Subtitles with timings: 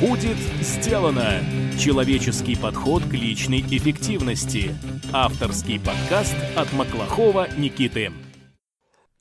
[0.00, 1.40] Будет сделано!
[1.78, 4.74] Человеческий подход к личной эффективности.
[5.12, 8.10] Авторский подкаст от Маклахова Никиты.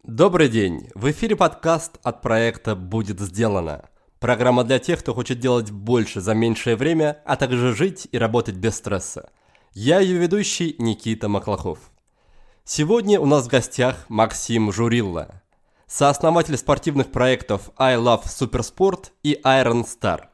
[0.04, 0.88] Добрый день!
[0.96, 3.90] В эфире подкаст от проекта «Будет сделано».
[4.22, 8.56] Программа для тех, кто хочет делать больше за меньшее время, а также жить и работать
[8.56, 9.32] без стресса.
[9.74, 11.80] Я ее ведущий Никита Маклахов.
[12.64, 15.42] Сегодня у нас в гостях Максим Журилла,
[15.88, 20.22] сооснователь спортивных проектов I Love Supersport и Iron Star–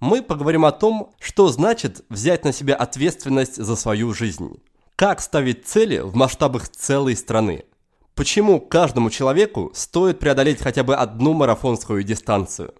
[0.00, 4.62] мы поговорим о том, что значит взять на себя ответственность за свою жизнь.
[4.96, 7.64] Как ставить цели в масштабах целой страны.
[8.14, 12.74] Почему каждому человеку стоит преодолеть хотя бы одну марафонскую дистанцию.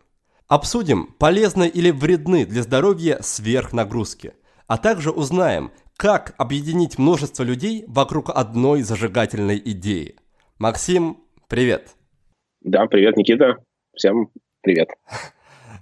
[0.48, 4.32] Обсудим, полезны или вредны для здоровья сверхнагрузки.
[4.66, 10.16] А также узнаем, как объединить множество людей вокруг одной зажигательной идеи.
[10.58, 11.94] Максим, привет.
[12.62, 13.58] Да, привет, Никита.
[13.94, 14.30] Всем
[14.62, 14.88] привет.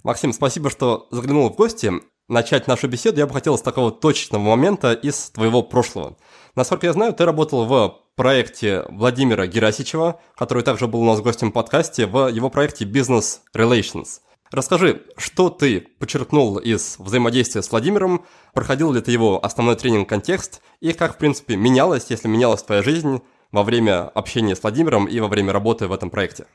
[0.07, 1.91] Максим, спасибо, что заглянул в гости.
[2.29, 6.15] Начать нашу беседу я бы хотел с такого точечного момента из твоего прошлого.
[6.55, 11.49] Насколько я знаю, ты работал в проекте Владимира Герасичева, который также был у нас гостем
[11.49, 14.21] в подкасте, в его проекте Business Relations.
[14.49, 20.93] Расскажи, что ты подчеркнул из взаимодействия с Владимиром, проходил ли ты его основной тренинг-контекст, и
[20.93, 23.21] как, в принципе, менялась, если менялась твоя жизнь
[23.51, 26.45] во время общения с Владимиром и во время работы в этом проекте?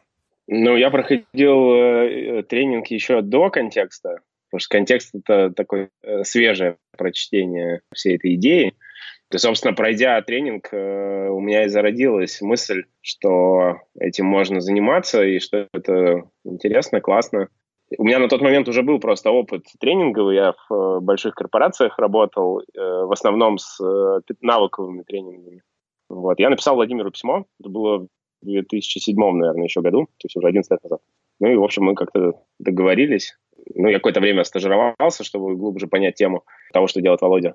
[0.48, 6.76] Ну, я проходил э, тренинг еще до контекста, потому что контекст— это такое э, свежее
[6.96, 8.74] прочтение всей этой идеи.
[9.32, 15.38] И, собственно, пройдя тренинг, э, у меня и зародилась мысль, что этим можно заниматься и
[15.38, 17.48] что это интересно, классно.
[17.98, 20.36] У меня на тот момент уже был просто опыт тренинговый.
[20.36, 25.62] Я в э, больших корпорациях работал, э, в основном с э, навыковыми тренингами.
[26.08, 26.38] Вот.
[26.38, 27.46] Я написал Владимиру письмо.
[27.60, 28.06] Это было
[28.42, 31.00] 2007, наверное, еще году, то есть уже 11 лет назад.
[31.40, 33.36] Ну и, в общем, мы как-то договорились.
[33.74, 37.54] Ну, я какое-то время стажировался, чтобы глубже понять тему того, что делает Володя.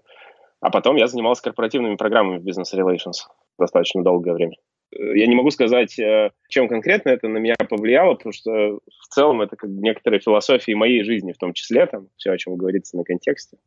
[0.59, 3.27] А потом я занимался корпоративными программами в Business Relations
[3.59, 4.55] достаточно долгое время.
[4.92, 9.42] Я не могу сказать, э, чем конкретно это на меня повлияло, потому что в целом
[9.42, 13.03] это как некоторая философия моей жизни, в том числе, там, все, о чем говорится на
[13.03, 13.58] контексте.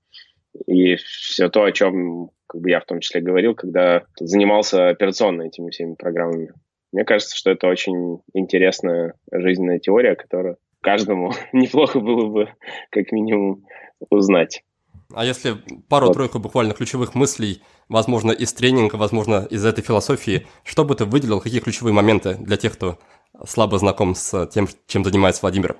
[0.67, 5.43] И все то, о чем как бы я в том числе говорил, когда занимался операционно
[5.43, 6.53] этими всеми программами.
[6.93, 12.49] Мне кажется, что это очень интересная жизненная теория, которую каждому неплохо было бы
[12.91, 13.65] как минимум
[14.11, 14.63] узнать.
[15.13, 15.57] А если
[15.89, 16.45] пару-тройку вот.
[16.45, 21.61] буквально ключевых мыслей, возможно, из тренинга, возможно, из этой философии, что бы ты выделил, какие
[21.61, 22.99] ключевые моменты для тех, кто
[23.45, 25.77] слабо знаком с тем, чем занимается Владимир?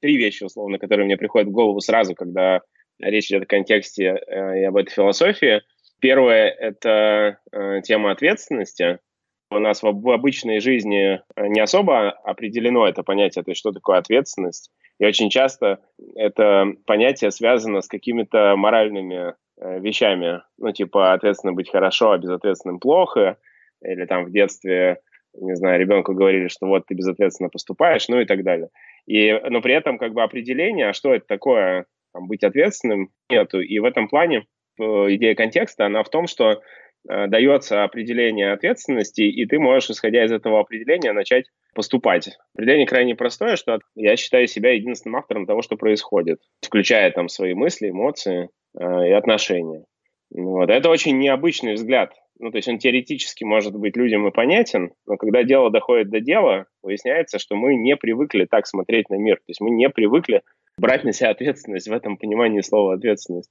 [0.00, 2.62] Три вещи, условно, которые мне приходят в голову сразу, когда
[2.98, 5.62] речь идет о контексте э, и об этой философии.
[6.00, 8.98] Первое– это э, тема ответственности–
[9.56, 13.98] у нас в обычной жизни э, не особо определено это понятие, то есть что такое
[13.98, 14.70] ответственность.
[14.98, 15.80] И очень часто
[16.14, 20.42] это понятие связано с какими-то моральными э, вещами.
[20.58, 23.38] Ну, типа, ответственно быть хорошо, а безответственным плохо.
[23.82, 25.00] Или там в детстве,
[25.34, 28.68] не знаю, ребенку говорили, что вот ты безответственно поступаешь, ну и так далее.
[29.06, 33.60] И, но при этом как бы определение, а что это такое, там, быть ответственным, нету.
[33.60, 34.46] И в этом плане
[34.78, 36.60] э, идея контекста, она в том, что
[37.04, 42.30] дается определение ответственности, и ты можешь, исходя из этого определения, начать поступать.
[42.54, 47.54] Определение крайне простое, что я считаю себя единственным автором того, что происходит, включая там свои
[47.54, 49.84] мысли, эмоции э, и отношения.
[50.30, 50.70] Вот.
[50.70, 52.12] Это очень необычный взгляд.
[52.38, 56.20] Ну, то есть он теоретически может быть людям и понятен, но когда дело доходит до
[56.20, 59.36] дела, выясняется, что мы не привыкли так смотреть на мир.
[59.36, 60.42] То есть мы не привыкли
[60.78, 63.50] брать на себя ответственность в этом понимании слова ответственность.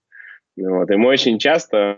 [0.58, 0.90] Вот.
[0.90, 1.98] И мы очень часто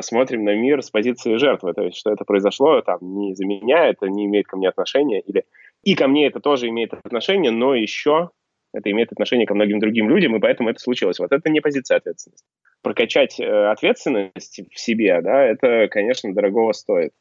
[0.00, 3.88] смотрим на мир с позиции жертвы, то есть что это произошло там не из-за меня,
[3.88, 5.44] это не имеет ко мне отношения, или
[5.82, 8.30] и ко мне это тоже имеет отношение, но еще
[8.72, 11.18] это имеет отношение ко многим другим людям, и поэтому это случилось.
[11.18, 12.46] Вот это не позиция ответственности.
[12.82, 17.12] Прокачать э, ответственность в себе, да, это, конечно, дорогого стоит.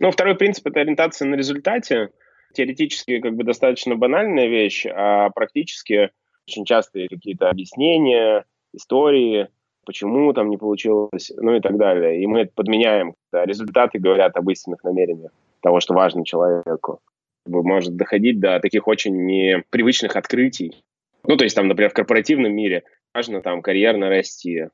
[0.00, 2.10] Ну, второй принцип– это ориентация на результате.
[2.54, 6.10] Теоретически как бы достаточно банальная вещь, а практически
[6.46, 9.48] очень часто какие-то объяснения, истории–
[9.88, 12.22] почему там не получилось, ну и так далее.
[12.22, 13.14] И мы это подменяем.
[13.32, 15.30] Да, результаты говорят об истинных намерениях
[15.62, 17.00] того, что важно человеку.
[17.46, 20.84] Может доходить до таких очень непривычных открытий.
[21.26, 22.82] Ну, то есть там, например, в корпоративном мире
[23.14, 24.66] важно там карьерно расти.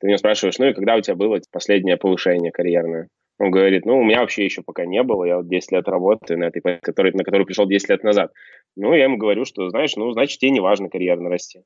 [0.00, 3.08] Ты меня спрашиваешь, ну и когда у тебя было последнее повышение карьерное?
[3.38, 6.38] Он говорит, ну, у меня вообще еще пока не было, я вот 10 лет работаю
[6.40, 8.32] на этой, который, на которую пришел 10 лет назад.
[8.76, 11.62] Ну, я ему говорю, что, знаешь, ну, значит, тебе не важно карьерно расти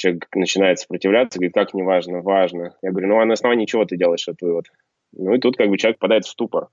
[0.00, 2.74] человек начинает сопротивляться, говорит, как не важно, важно.
[2.80, 4.66] Я говорю, ну а на основании чего ты делаешь этот вывод?
[5.12, 6.68] Ну и тут как бы человек попадает в ступор.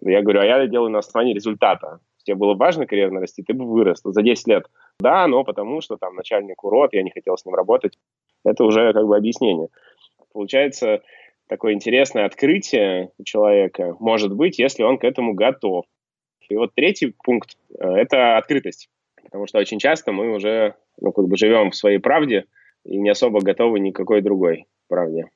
[0.00, 2.00] Я говорю, а я делаю на основании результата.
[2.24, 4.64] Тебе было важно карьерно расти, ты бы вырос за 10 лет.
[4.98, 7.98] Да, но потому что там начальник урод, я не хотел с ним работать.
[8.44, 9.68] это уже как бы объяснение.
[10.32, 11.02] Получается,
[11.48, 15.84] такое интересное открытие у человека может быть, если он к этому готов.
[16.48, 18.88] И вот третий пункт э,– это открытость.
[19.22, 22.46] Потому что очень часто мы уже ну, как бы живем в своей правде
[22.84, 25.26] и не особо готовы ни к какой другой правде.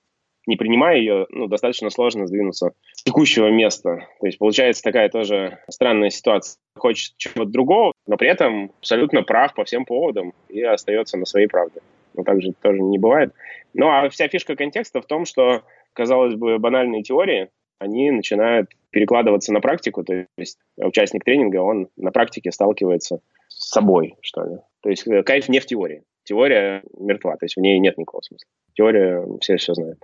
[0.46, 4.06] Не принимая ее, ну, достаточно сложно сдвинуться с текущего места.
[4.20, 6.58] То есть получается такая тоже странная ситуация.
[6.76, 11.46] Хочет чего-то другого, но при этом абсолютно прав по всем поводам и остается на своей
[11.46, 11.80] правде.
[12.12, 13.32] Но так же тоже не бывает.
[13.72, 15.62] Ну, а вся фишка контекста в том, что,
[15.94, 17.48] казалось бы, банальные теории,
[17.78, 24.14] они начинают перекладываться на практику, то есть участник тренинга, он на практике сталкивается с собой,
[24.20, 24.56] что ли.
[24.82, 26.04] То есть э, кайф не в теории.
[26.24, 28.48] Теория мертва, то есть в ней нет никакого смысла.
[28.74, 29.98] Теория все все знают.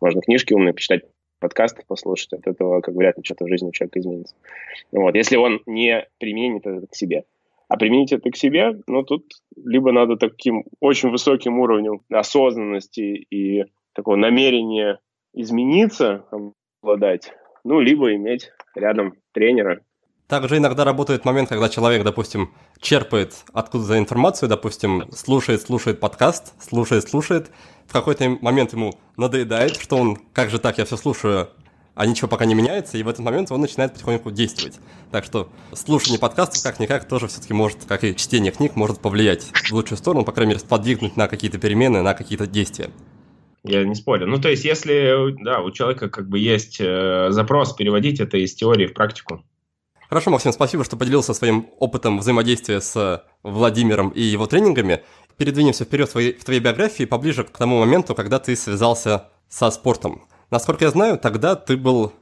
[0.00, 1.02] Можно книжки умные почитать,
[1.40, 4.34] подкасты послушать, от этого как вряд ли что-то в жизни у человека изменится.
[4.92, 5.14] Вот.
[5.14, 7.24] Если он не применит это к себе.
[7.68, 9.24] А применить это к себе, ну, тут
[9.56, 13.64] либо надо таким очень высоким уровнем осознанности и
[13.94, 14.98] такого намерения
[15.32, 16.26] измениться,
[16.82, 17.32] обладать,
[17.64, 19.80] ну, либо иметь рядом тренера.
[20.28, 27.08] Также иногда работает момент, когда человек, допустим, черпает откуда-то информацию, допустим, слушает, слушает подкаст, слушает,
[27.08, 27.50] слушает,
[27.86, 31.50] в какой-то момент ему надоедает, что он, как же так, я все слушаю,
[31.94, 34.78] а ничего пока не меняется, и в этот момент он начинает потихоньку действовать.
[35.10, 39.72] Так что слушание подкастов как-никак тоже все-таки может, как и чтение книг, может повлиять в
[39.72, 42.90] лучшую сторону, по крайней мере, сподвигнуть на какие-то перемены, на какие-то действия.
[43.64, 44.26] Я не спорю.
[44.26, 48.54] Ну, то есть, если да, у человека как бы есть э, запрос переводить это из
[48.54, 49.44] теории в практику.
[50.12, 55.02] Хорошо, Максим, спасибо, что поделился своим опытом взаимодействия с Владимиром и его тренингами.
[55.38, 59.70] Передвинемся вперед в твоей, в твоей биографии, поближе к тому моменту, когда ты связался со
[59.70, 60.26] спортом.
[60.50, 62.12] Насколько я знаю, тогда ты был,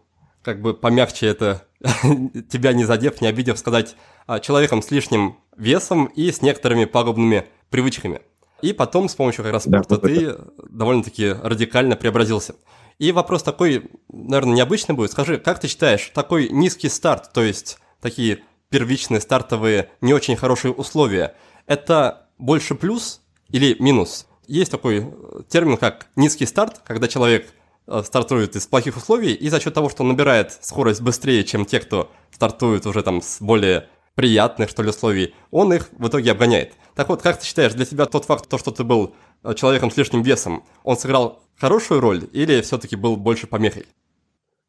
[0.43, 1.67] как бы помягче это,
[2.49, 3.97] тебя не задев, не обидев, сказать,
[4.29, 8.21] а, человеком с лишним весом и с некоторыми пагубными привычками.
[8.63, 10.37] И потом с помощью как раз спорта да, ты
[10.71, 12.55] довольно-таки радикально преобразился.
[13.01, 15.11] И вопрос такой, наверное, необычный будет.
[15.11, 20.71] Скажи, как ты считаешь, такой низкий старт, то есть такие первичные стартовые не очень хорошие
[20.71, 21.35] условия,
[21.67, 24.27] это больше плюс или минус?
[24.47, 25.15] Есть такой
[25.49, 27.49] термин, как низкий старт, когда человек
[27.87, 31.65] э, стартует из плохих условий, и за счет того, что он набирает скорость быстрее, чем
[31.65, 36.33] те, кто стартует уже там с более приятных, что ли, условий, он их в итоге
[36.33, 36.75] обгоняет.
[36.95, 39.91] Так вот, как ты считаешь, для тебя тот факт, то, что ты был э, человеком
[39.91, 43.85] с лишним весом, он сыграл хорошую роль или все-таки был больше помехой?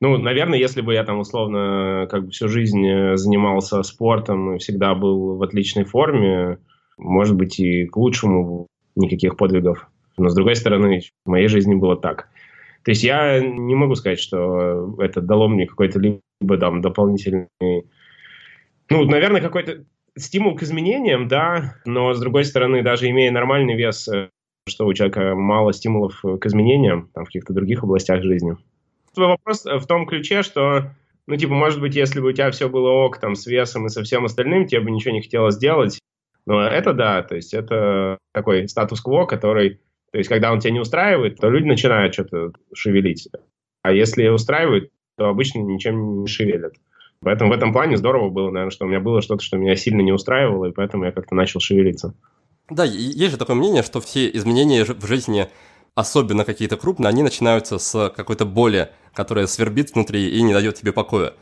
[0.01, 4.57] Ну, наверное, если бы я там условно как бы всю жизнь э, занимался спортом и
[4.57, 6.57] всегда был в отличной форме,
[6.97, 9.87] может быть, и к лучшему никаких подвигов.
[10.17, 12.29] Но, с другой стороны, в моей жизни было так.
[12.83, 17.47] То есть я не могу сказать, что это дало мне какой-то либо там дополнительный...
[18.89, 19.85] Ну, наверное, какой-то
[20.17, 24.29] стимул к изменениям, да, но, с другой стороны, даже имея нормальный вес, э,
[24.67, 28.57] что у человека мало стимулов к изменениям там, в каких-то других областях жизни.
[29.13, 30.91] Твой вопрос в том ключе, что,
[31.27, 33.89] ну, типа, может быть, если бы у тебя все было ок, там, с весом и
[33.89, 35.99] со всем остальным, тебе бы ничего не хотелось делать.
[36.45, 39.81] Но это да, то есть это такой статус-кво, который,
[40.11, 43.29] то есть когда он тебя не устраивает, то люди начинают что-то шевелить.
[43.83, 46.73] А если устраивает, то обычно ничем не шевелят.
[47.21, 50.01] Поэтому в этом плане здорово было, наверное, что у меня было что-то, что меня сильно
[50.01, 52.15] не устраивало, и поэтому я как-то начал шевелиться.
[52.69, 55.49] Да, есть же такое мнение, что все изменения в жизни,
[55.95, 60.93] особенно какие-то крупные, они начинаются с какой-то боли, которая свербит внутри и не дает тебе
[60.93, 61.33] покоя.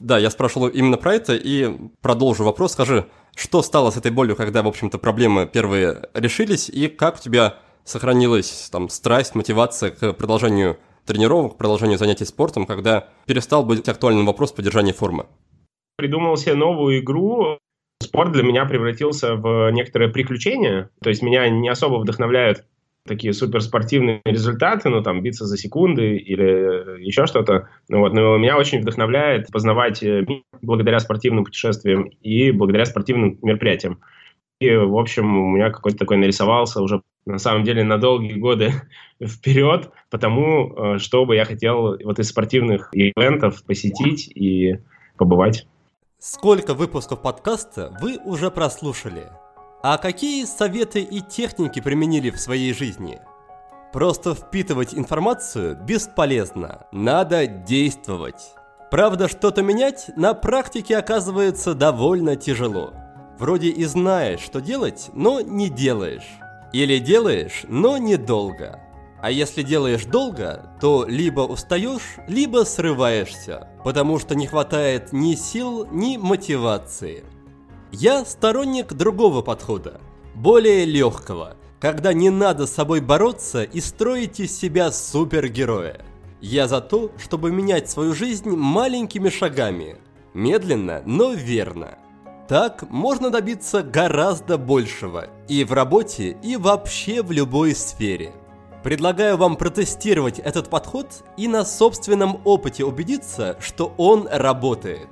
[0.00, 2.72] Да, я спрашивал именно про это и продолжу вопрос.
[2.72, 7.18] Скажи, что стало с этой болью, когда, в общем-то, проблемы первые решились, и как у
[7.18, 14.26] тебя сохранилась там страсть, мотивация к продолжению тренировок, продолжению занятий спортом, когда перестал быть актуальным
[14.26, 15.26] вопрос поддержания формы?
[15.96, 17.58] Придумал себе новую игру.
[18.00, 20.90] Спорт для меня превратился в некоторое приключение.
[21.02, 22.64] То есть меня не особо вдохновляют
[23.08, 27.68] такие суперспортивные результаты, ну, там, биться за секунды или еще что-то.
[27.88, 34.00] Вот, но меня очень вдохновляет познавать мир благодаря спортивным путешествиям и благодаря спортивным мероприятиям.
[34.60, 38.72] И, в общем, у меня какой-то такой нарисовался уже, на самом деле, на долгие годы
[39.24, 44.78] вперед, потому э, что бы я хотел вот из спортивных ивентов посетить и
[45.16, 45.66] побывать.
[46.20, 49.30] Сколько выпусков подкаста вы уже прослушали?
[49.84, 53.20] А какие советы и техники применили в своей жизни?
[53.92, 58.52] Просто впитывать информацию бесполезно, надо действовать.
[58.90, 62.92] Правда, что-то менять на практике оказывается довольно тяжело.
[63.38, 66.26] Вроде и знаешь, что делать, но не делаешь.
[66.72, 68.80] Или делаешь, но недолго.
[69.20, 75.86] А если делаешь долго, то либо устаешь, либо срываешься, потому что не хватает ни сил,
[75.90, 77.24] ни мотивации.
[77.90, 80.00] Я сторонник другого подхода,
[80.34, 86.00] более легкого, когда не надо с собой бороться и строить из себя супергероя.
[86.40, 89.96] Я за то, чтобы менять свою жизнь маленькими шагами.
[90.34, 91.98] Медленно, но верно.
[92.48, 98.32] Так можно добиться гораздо большего и в работе, и вообще в любой сфере.
[98.82, 105.08] Предлагаю вам протестировать этот подход и на собственном опыте убедиться, что он работает.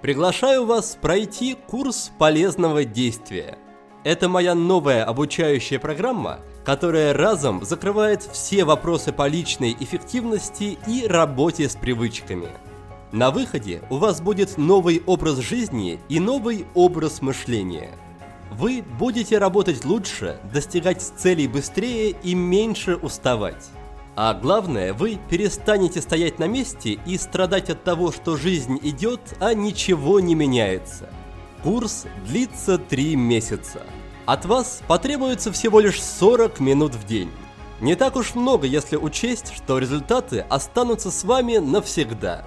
[0.00, 3.58] Приглашаю вас пройти курс полезного действия.
[4.02, 11.68] Это моя новая обучающая программа, которая разом закрывает все вопросы по личной эффективности и работе
[11.68, 12.48] с привычками.
[13.12, 17.90] На выходе у вас будет новый образ жизни и новый образ мышления–
[18.52, 23.64] вы будете работать лучше, достигать целей быстрее и меньше уставать.
[24.14, 29.54] А главное, вы перестанете стоять на месте и страдать от того, что жизнь идет, а
[29.54, 31.08] ничего не меняется.
[31.62, 33.82] Курс длится 3 месяца.
[34.26, 37.30] От вас потребуется всего лишь 40 минут в день.
[37.80, 42.44] Не так уж много, если учесть, что результаты останутся с вами навсегда.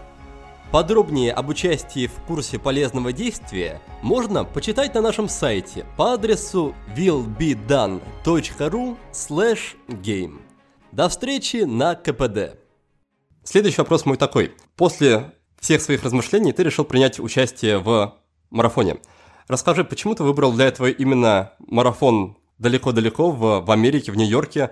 [0.75, 8.97] Подробнее об участии в курсе полезного действия можно почитать на нашем сайте по адресу willbedone.ru
[9.87, 10.41] game.
[10.91, 12.59] До встречи на КПД.
[13.45, 14.53] Следующий вопрос мой такой.
[14.75, 18.17] После всех своих размышлений ты решил принять участие в
[18.49, 18.97] марафоне.
[19.47, 24.71] Расскажи, почему ты выбрал для этого именно марафон далеко-далеко в, в Америке, в Нью-Йорке,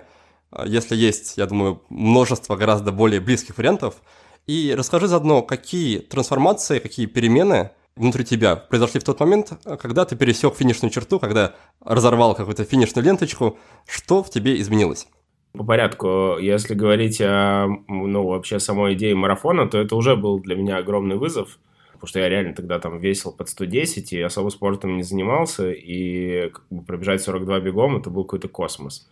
[0.66, 3.94] если есть, я думаю, множество гораздо более близких вариантов–
[4.46, 10.16] и расскажи заодно, какие трансформации, какие перемены внутри тебя произошли в тот момент, когда ты
[10.16, 15.06] пересек финишную черту, когда разорвал какую-то финишную ленточку, что в тебе изменилось?
[15.52, 20.56] По порядку, если говорить о, ну, вообще самой идее марафона, то это уже был для
[20.56, 21.58] меня огромный вызов,
[21.92, 26.50] потому что я реально тогда там весил под 110 и особо спортом не занимался, и
[26.88, 29.08] пробежать 42 бегом, это был какой-то космос.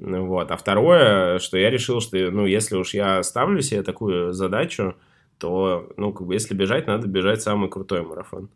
[0.00, 0.50] Вот.
[0.50, 4.94] А второе, что я решил, что, ну, если уж я ставлю себе такую задачу,
[5.38, 8.48] то, ну, как бы, если бежать, надо бежать самый крутой марафон.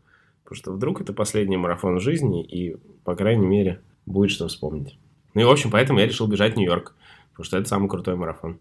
[0.43, 4.99] Потому что вдруг это последний марафон жизни, и, по крайней мере, будет что вспомнить.
[5.35, 6.95] Ну и, в общем, поэтому я решил бежать в Нью-Йорк,
[7.33, 8.59] потому что это самый крутой марафон.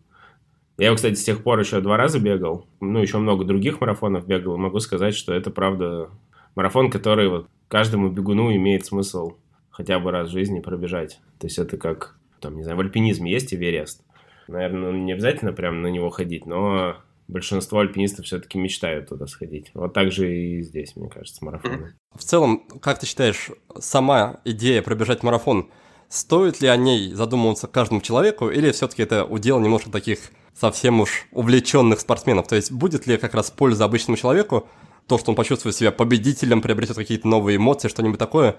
[0.77, 4.25] Я его, кстати, с тех пор еще два раза бегал, ну, еще много других марафонов
[4.25, 4.57] бегал.
[4.57, 6.09] Могу сказать, что это, правда,
[6.55, 9.33] марафон, который вот каждому бегуну имеет смысл
[9.69, 11.19] хотя бы раз в жизни пробежать.
[11.39, 14.03] То есть это как там, не знаю, в альпинизме есть Эверест.
[14.47, 16.97] Наверное, не обязательно прям на него ходить, но
[17.27, 19.71] большинство альпинистов все-таки мечтают туда сходить.
[19.73, 21.93] Вот так же и здесь, мне кажется, марафон.
[22.13, 25.69] В целом, как ты считаешь, сама идея пробежать марафон,
[26.09, 30.19] стоит ли о ней задумываться каждому человеку, или все-таки это удел немножко таких
[30.53, 32.47] совсем уж увлеченных спортсменов?
[32.47, 34.67] То есть будет ли как раз польза обычному человеку,
[35.07, 38.57] то, что он почувствует себя победителем, приобретет какие-то новые эмоции, что-нибудь такое,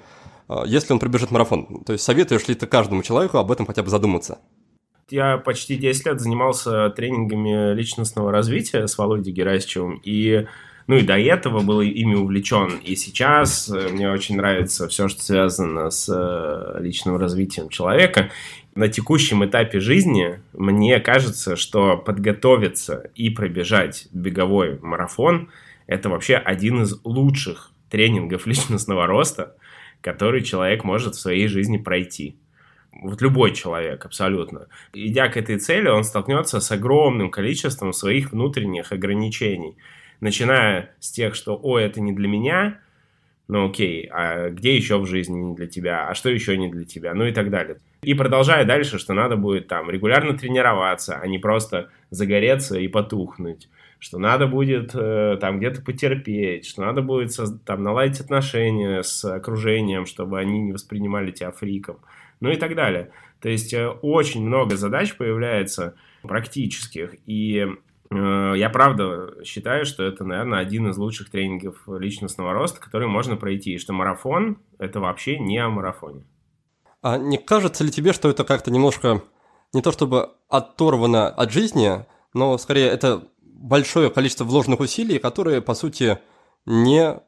[0.67, 1.85] если он пробежит марафон?
[1.85, 4.39] То есть советуешь ли ты каждому человеку об этом хотя бы задуматься?
[5.11, 10.47] Я почти 10 лет занимался тренингами личностного развития с Володей Герасичевым, и
[10.87, 12.79] ну и до этого был ими увлечен.
[12.85, 18.31] И сейчас э, мне очень нравится все, что связано с э, личным развитием человека.
[18.75, 25.49] На текущем этапе жизни мне кажется, что подготовиться и пробежать беговой марафон–
[25.87, 29.55] это вообще один из лучших тренингов личностного роста,
[30.05, 32.37] который человек может в своей жизни пройти.
[32.93, 34.69] Вот любой человек, абсолютно.
[34.93, 39.77] Идя к этой цели, он столкнется с огромным количеством своих внутренних ограничений.
[40.21, 42.79] Начиная с тех, что «О, это не для меня»,
[43.49, 46.85] ну окей, а где еще в жизни не для тебя, а что еще не для
[46.85, 47.79] тебя, ну и так далее.
[48.03, 53.69] И продолжая дальше, что надо будет там регулярно тренироваться, а не просто загореться и потухнуть
[53.99, 57.35] что надо будет э, там где-то потерпеть, что надо будет
[57.65, 61.99] там наладить отношения с окружением, чтобы они не воспринимали тебя фриком,
[62.41, 63.11] ну и так далее.
[63.41, 67.67] То есть э, очень много задач появляется практических, и
[68.11, 73.37] э, я правда считаю, что это, наверное, один из лучших тренингов личностного роста, который можно
[73.37, 76.25] пройти, и что марафон– это вообще не о марафоне.
[77.03, 79.23] А не кажется ли тебе, что это как-то немножко
[79.75, 85.75] не то чтобы оторвано от жизни, но скорее это большое количество вложенных усилий, которые, по
[85.75, 86.19] сути,
[86.67, 87.21] не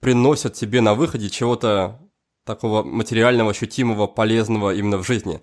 [0.00, 2.00] приносят тебе на выходе чего-то
[2.44, 5.40] такого материального, ощутимого, полезного именно в жизни.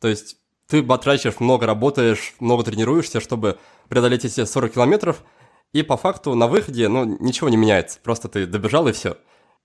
[0.00, 5.24] То есть ты батрачишь, много работаешь, много тренируешься, чтобы преодолеть эти 40 километров,
[5.72, 7.98] и по факту на выходе, ну, ничего не меняется.
[8.02, 9.16] Просто ты добежал и все.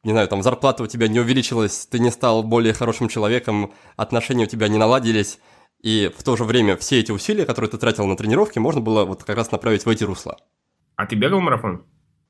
[0.03, 4.43] Не знаю, там зарплата у тебя не увеличилась, ты не стал более хорошим человеком, отношения
[4.43, 5.39] у тебя не наладились,
[5.85, 9.05] и в то же время все эти усилия, которые ты тратил на тренировки, можно было
[9.05, 10.37] вот как раз направить в эти русла.
[10.95, 11.85] А ты бегал марафон?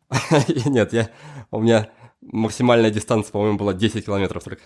[0.65, 1.09] Нет, я,
[1.51, 1.89] у меня
[2.21, 4.63] максимальная дистанция, по-моему, была 10 километров только.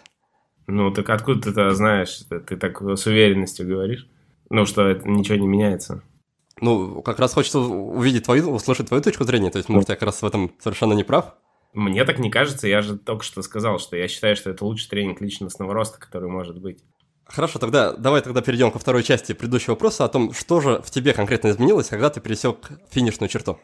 [0.66, 2.22] Ну, так откуда ты это знаешь?
[2.30, 4.10] Ты так с уверенностью говоришь?
[4.50, 6.02] Ну, что это ничего не меняется.
[6.60, 9.52] Ну, как раз хочется увидеть твою, услышать твою точку зрения.
[9.52, 11.36] То есть, может, я как раз в этом совершенно не прав?
[11.74, 12.68] Мне так не кажется.
[12.68, 16.28] Я же только что сказал, что я считаю, что это лучший тренинг личностного роста, который
[16.28, 16.84] может быть.
[17.30, 20.90] Хорошо, тогда давай тогда перейдем ко второй части предыдущего вопроса о том, что же в
[20.90, 23.60] тебе конкретно изменилось, когда ты пересек финишную черту.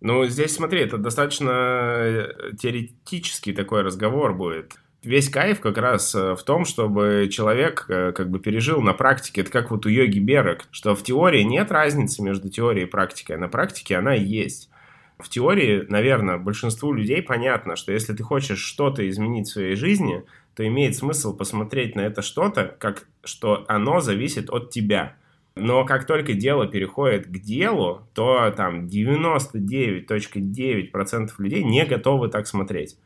[0.00, 4.74] Ну, здесь смотри, это достаточно э, теоретический такой разговор будет.
[5.02, 9.40] Весь кайф как раз э, в том, чтобы человек э, как бы пережил на практике.
[9.40, 13.36] Это как вот у йоги Берек, что в теории нет разницы между теорией и практикой,
[13.36, 14.70] а на практике она есть.
[15.18, 20.24] В теории, наверное, большинству людей понятно, что если ты хочешь что-то изменить в своей жизни,
[20.58, 25.14] то имеет смысл посмотреть на это что-то, как что оно зависит от тебя.
[25.54, 32.96] Но как только дело переходит к делу, то там 99.9% людей не готовы так смотреть.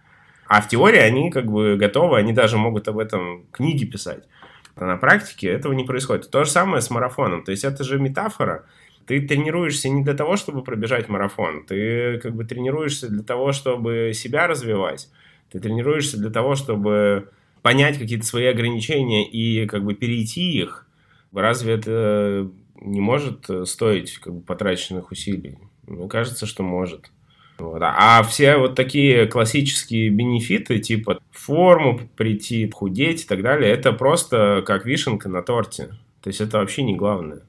[0.47, 4.27] А в теории они как бы готовы, они даже могут об этом книги писать.
[4.75, 6.31] А на практике этого не происходит.
[6.31, 7.45] То же самое с марафоном.
[7.45, 8.65] То есть это же метафора.
[9.05, 11.67] Ты тренируешься не для того, чтобы пробежать марафон.
[11.67, 15.11] Ты как бы тренируешься для того, чтобы себя развивать.
[15.51, 17.29] Ты тренируешься для того, чтобы
[17.62, 20.87] понять какие-то свои ограничения и как бы перейти их.
[21.33, 25.59] Разве это не может стоить как бы потраченных усилий?
[25.87, 27.11] Мне кажется, что может.
[27.59, 27.81] Вот.
[27.81, 34.62] А все вот такие классические бенефиты, типа форму прийти, худеть и так далее, это просто
[34.66, 35.90] как вишенка на торте.
[36.23, 37.42] То есть это вообще не главное.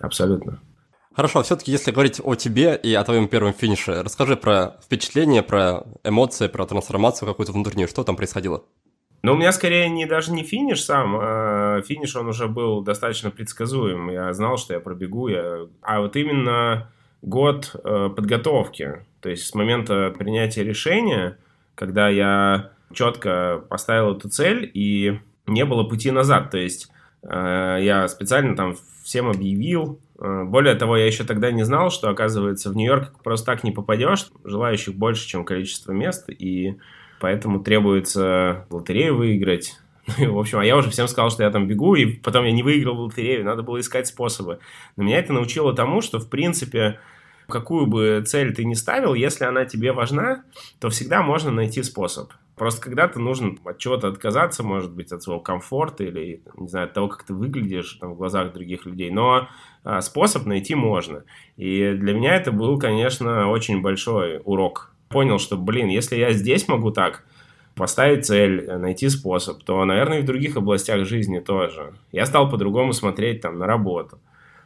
[0.00, 0.60] Абсолютно.
[1.14, 5.84] Хорошо, все-таки если говорить о тебе и о твоем первом финише, расскажи про впечатления, про
[6.04, 8.64] эмоции, про трансформацию какую-то внутреннюю, что там происходило?
[9.22, 13.30] Ну, у меня скорее не даже не финиш сам, а финиш он уже был достаточно
[13.30, 14.10] предсказуем.
[14.10, 15.66] Я знал, что я пробегу, я...
[15.82, 16.90] а вот именно
[17.22, 21.36] год э, подготовки, то есть с момента принятия решения,
[21.74, 26.90] когда я четко поставил эту цель и не было пути назад, то есть
[27.22, 28.74] э, я специально там
[29.04, 33.46] всем объявил, Э, более того, я еще тогда не знал, что, оказывается, в Нью-Йорк просто
[33.46, 34.30] так не попадешь.
[34.44, 36.76] Желающих больше, чем количество мест, и
[37.20, 39.78] поэтому требуется лотерею выиграть.
[40.18, 42.62] в общем, а я уже всем сказал, что я там бегу, и потом я не
[42.62, 44.58] выиграл в лотерею, надо было искать способы.
[44.96, 46.98] Но меня это научило тому, что, в принципе,
[47.48, 50.44] какую бы цель ты ни ставил, если она тебе важна,
[50.80, 52.32] то всегда можно найти способ.
[52.56, 56.92] Просто когда-то нужно от чего-то отказаться, может быть, от своего комфорта или, не знаю, от
[56.92, 59.10] того, как ты выглядишь там, в глазах других людей.
[59.10, 59.48] Но
[59.82, 61.24] а, способ найти можно.
[61.56, 64.89] И для меня это был, конечно, очень большой урок.
[65.10, 67.24] Понял, что, блин, если я здесь могу так
[67.74, 71.94] поставить цель, найти способ, то, наверное, и в других областях жизни тоже.
[72.12, 74.20] Я стал по-другому смотреть там на работу.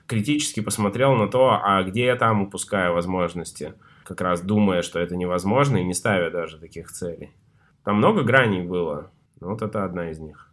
[0.07, 3.72] Критически посмотрел на то, а где я там упускаю возможности,
[4.04, 7.30] как раз думая, что это невозможно и не ставя даже таких целей.
[7.83, 10.50] Там много граней было, но вот это одна из них.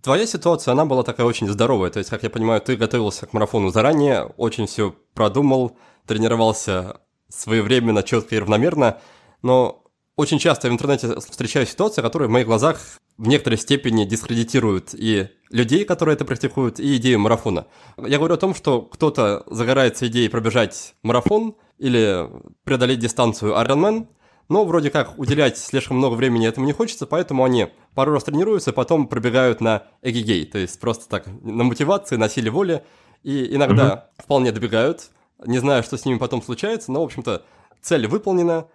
[0.00, 1.90] Твоя ситуация, она была такая очень здоровая.
[1.90, 8.04] То есть, как я понимаю, ты готовился к марафону заранее, очень все продумал, тренировался своевременно,
[8.04, 9.00] четко и равномерно.
[9.44, 9.84] Но
[10.16, 12.80] очень часто в интернете встречаю ситуации, которые в моих глазах
[13.16, 17.66] в некоторой степени дискредитируют и людей, которые это практикуют, и идею марафона.
[17.96, 22.28] Я говорю о том, что кто-то загорается идеей пробежать марафон или
[22.64, 24.08] преодолеть дистанцию Ironman–
[24.48, 28.72] но вроде как уделять слишком много времени этому не хочется, поэтому они пару раз тренируются,
[28.72, 32.84] потом пробегают на эгигей, то есть просто так на мотивации, на силе воли,
[33.22, 34.24] и иногда угу.
[34.24, 35.10] вполне добегают,
[35.46, 37.42] не знаю, что с ними потом случается, но, в общем-то,
[37.80, 38.66] цель выполнена,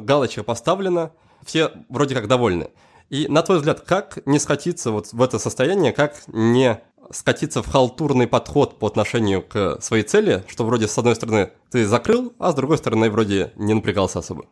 [0.00, 1.12] галочка поставлена,
[1.44, 2.70] все вроде как довольны.
[3.08, 6.80] И на твой взгляд, как не скатиться вот в это состояние, как не
[7.10, 11.86] скатиться в халтурный подход по отношению к своей цели, что вроде с одной стороны ты
[11.86, 14.46] закрыл, а с другой стороны вроде не напрягался особо?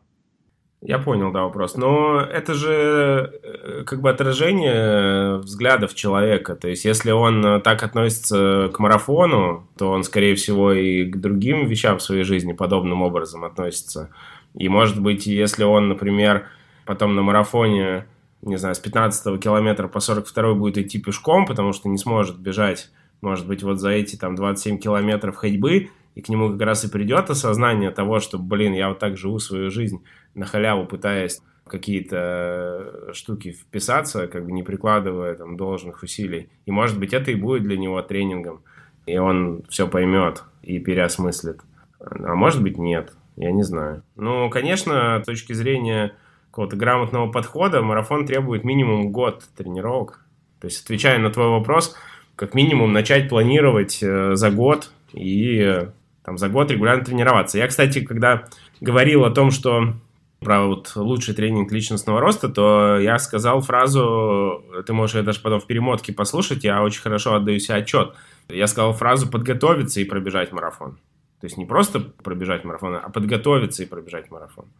[0.86, 1.76] Я понял, да, вопрос.
[1.76, 6.56] Но это же э, как бы отражение взглядов человека.
[6.56, 11.66] То есть, если он так относится к марафону, то он, скорее всего, и к другим
[11.66, 14.10] вещам в своей жизни подобным образом относится.
[14.56, 16.46] И, может быть, если он, например,
[16.86, 18.06] потом на марафоне,
[18.42, 22.90] не знаю, с 15 километра по 42 будет идти пешком, потому что не сможет бежать,
[23.20, 26.90] может быть, вот за эти там 27 километров ходьбы, и к нему как раз и
[26.90, 33.10] придет осознание того, что, блин, я вот так живу свою жизнь на халяву, пытаясь какие-то
[33.14, 36.50] штуки вписаться, как бы не прикладывая там должных усилий.
[36.66, 38.62] И, может быть, это и будет для него тренингом,
[39.06, 41.60] и он все поймет и переосмыслит.
[41.98, 44.02] А может быть, нет, я не знаю.
[44.16, 46.14] Ну, конечно, с точки зрения
[46.50, 50.24] какого-то грамотного подхода, марафон требует минимум год тренировок.
[50.60, 51.96] То есть, отвечая на твой вопрос,
[52.36, 55.88] как минимум начать планировать э, за год и
[56.24, 57.58] там за год регулярно тренироваться.
[57.58, 58.44] Я, кстати, когда
[58.80, 59.94] говорил о том, что
[60.40, 65.60] про вот лучший тренинг личностного роста, то я сказал фразу, ты можешь ее даже потом
[65.60, 68.14] в перемотке послушать, я очень хорошо отдаю себе отчет.
[68.48, 70.98] Я сказал фразу «подготовиться и пробежать марафон».
[71.44, 74.72] То есть не просто пробежать марафон, а подготовиться и пробежать марафон.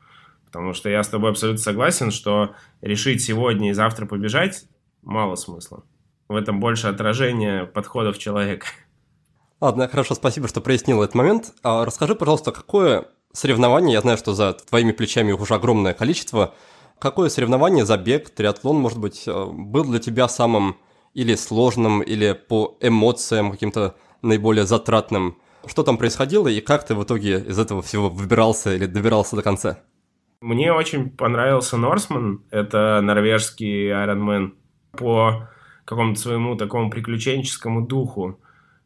[0.47, 4.65] Потому что я с тобой абсолютно согласен, что решить сегодня и завтра побежать
[5.03, 5.85] мало смысла.
[6.27, 8.69] В этом больше отражение подходов человека.
[9.61, 11.53] Ладно, хорошо, спасибо, что прояснил этот момент.
[11.63, 16.55] А расскажи, пожалуйста, какое соревнование, я знаю, что за твоими плечами уже огромное количество,
[16.99, 20.79] какое соревнование, забег, триатлон, может быть, э, был для тебя самым
[21.13, 25.37] или сложным, или по эмоциям каким-то наиболее затратным?
[25.67, 29.43] Что там происходило и как ты в итоге из этого всего выбирался или добирался до
[29.43, 29.79] конца?
[30.41, 34.53] Мне очень понравился Норсман, это норвежский Ironman
[34.93, 35.49] по
[35.85, 38.41] какому-то своему такому приключенческому духу.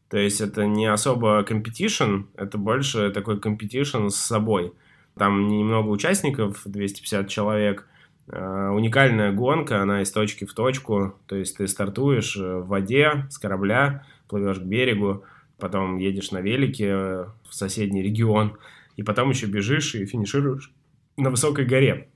[0.09, 4.73] То есть это не особо competition, это больше такой competition с собой.
[5.17, 7.87] Там немного участников, 250 человек.
[8.29, 11.19] Э, уникальная гонка, она из точки в точку.
[11.27, 15.25] То есть ты стартуешь э, в воде с корабля, плывешь к берегу,
[15.59, 18.57] потом едешь на велике э, в соседний регион,
[18.97, 20.73] и потом еще бежишь и финишируешь
[21.17, 22.09] на высокой горе.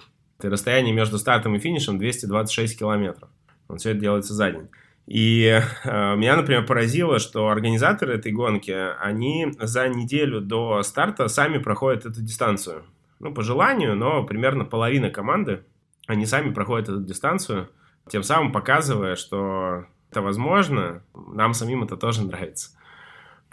[0.42, 3.28] И расстояние между стартом и финишем 226 километров.
[3.68, 4.68] Вот все это делается за день.
[5.07, 11.59] И э, меня, например, поразило, что организаторы этой гонки, они за неделю до старта сами
[11.59, 12.85] проходят эту дистанцию.
[13.18, 15.64] Ну, по желанию, но примерно половина команды,
[16.07, 17.68] они сами проходят эту дистанцию,
[18.09, 22.70] тем самым показывая, что это возможно, нам самим это тоже нравится.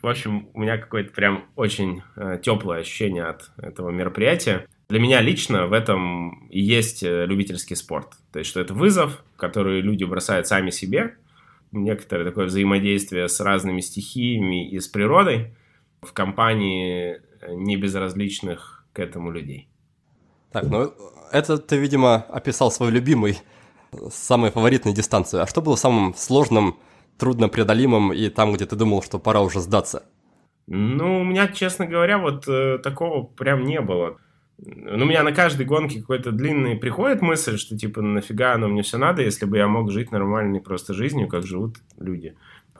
[0.01, 4.65] В общем, у меня какое-то прям очень э, теплое ощущение от этого мероприятия.
[4.89, 8.13] Для меня лично в этом и есть э, любительский спорт.
[8.31, 11.15] То есть, что это вызов, который люди бросают сами себе–
[11.71, 15.55] некоторое такое взаимодействие с разными стихиями и с природой
[16.01, 19.67] в компании небезразличных к этому людей.
[20.51, 20.93] Так, ну
[21.31, 23.37] это ты, видимо, описал свой любимый,
[24.11, 25.43] самый фаворитный дистанцию.
[25.43, 26.79] А что было самым сложным,
[27.19, 30.03] труднопреодолимым и там, где ты думал, что пора уже сдаться?
[30.67, 34.17] Ну, у меня, честно говоря, вот э, такого прям не было.
[34.57, 38.81] Ну, у меня на каждой гонке какой-то длинный приходит мысль, что типа нафига оно мне
[38.81, 42.35] все надо, если бы я мог жить нормальной просто жизнью, как живут люди.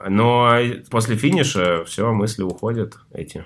[0.08, 0.50] Но
[0.90, 3.44] после финиша все, мысли уходят эти.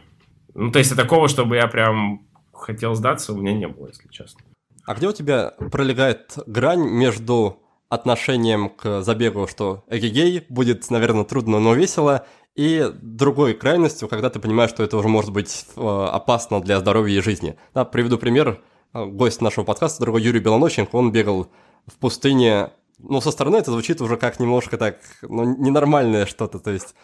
[0.54, 4.40] Ну, то есть такого, чтобы я прям хотел сдаться, у меня не было, если честно.
[4.86, 11.60] А где у тебя пролегает грань между отношением к забегу, что эгегей, будет, наверное, трудно,
[11.60, 15.80] но весело, и другой крайностью, когда ты понимаешь, что это уже может быть э,
[16.12, 17.56] опасно для здоровья и жизни.
[17.74, 18.62] Да, приведу пример.
[18.92, 21.48] Э, гость нашего подкаста, другой Юрий Белоноченко, он бегал
[21.86, 22.70] в пустыне.
[22.98, 26.60] Ну, со стороны это звучит уже как немножко так, ну, ненормальное что-то.
[26.60, 26.94] То есть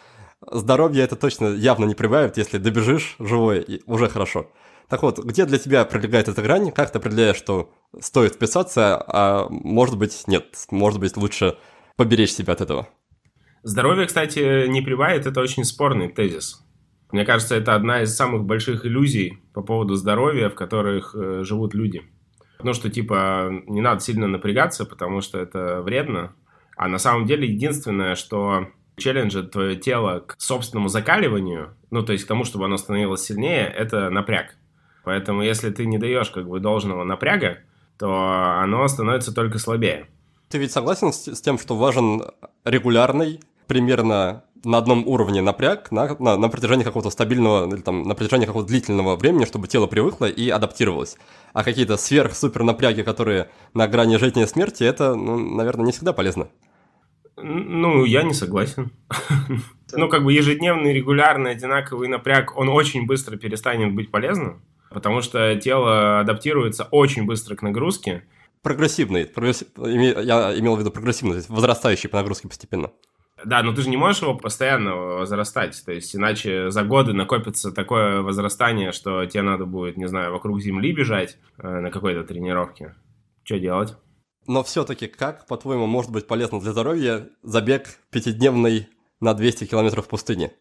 [0.49, 4.47] здоровье это точно явно не прибавит, если добежишь живой, уже хорошо.
[4.91, 6.69] Так вот, где для тебя пролегает эта грань?
[6.69, 10.47] Как ты определяешь, что стоит вписаться, а может быть нет?
[10.69, 11.55] Может быть лучше
[11.95, 12.89] поберечь себя от этого?
[13.63, 16.61] Здоровье, кстати, не прибавит, это очень спорный тезис.
[17.13, 21.73] Мне кажется, это одна из самых больших иллюзий по поводу здоровья, в которых э, живут
[21.73, 22.01] люди.
[22.61, 26.35] Ну, что типа не надо сильно напрягаться, потому что это вредно.
[26.75, 32.25] А на самом деле единственное, что челленджит твое тело к собственному закаливанию, ну, то есть
[32.25, 34.57] к тому, чтобы оно становилось сильнее, это напряг.
[35.03, 37.59] Поэтому если ты не даешь как бы должного напряга,
[37.97, 40.07] то оно становится только слабее.
[40.49, 42.23] Ты ведь согласен с, с тем, что важен
[42.65, 48.15] регулярный примерно на одном уровне напряг на, на, на протяжении какого-то стабильного, или там, на
[48.15, 51.17] протяжении какого-то длительного времени, чтобы тело привыкло и адаптировалось.
[51.53, 56.13] А какие-то сверх-супер напряги, которые на грани жизни и смерти, это, ну, наверное, не всегда
[56.13, 56.47] полезно.
[57.37, 58.91] Ну, я не согласен.
[59.93, 65.55] Ну, как бы ежедневный, регулярный, одинаковый напряг, он очень быстро перестанет быть полезным, потому что
[65.55, 68.23] тело адаптируется очень быстро к нагрузке.
[68.61, 69.63] Прогрессивный, прогресс...
[69.77, 72.91] я имел в виду прогрессивный, то есть возрастающий по нагрузке постепенно.
[73.43, 77.71] Да, но ты же не можешь его постоянно возрастать, то есть иначе за годы накопится
[77.71, 82.93] такое возрастание, что тебе надо будет, не знаю, вокруг Земли бежать э, на какой-то тренировке.
[83.43, 83.95] Что делать?
[84.45, 90.09] Но все-таки как, по-твоему, может быть полезно для здоровья забег пятидневный на 200 километров в
[90.09, 90.51] пустыне?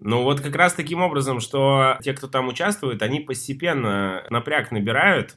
[0.00, 5.36] Ну вот как раз таким образом, что те, кто там участвует, они постепенно напряг набирают,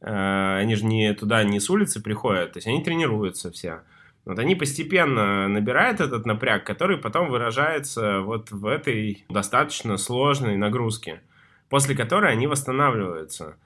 [0.00, 3.80] э, они же не туда, не с улицы приходят, то есть они тренируются все.
[4.24, 11.20] Вот они постепенно набирают этот напряг, который потом выражается вот в этой достаточно сложной нагрузке,
[11.68, 13.56] после которой они восстанавливаются.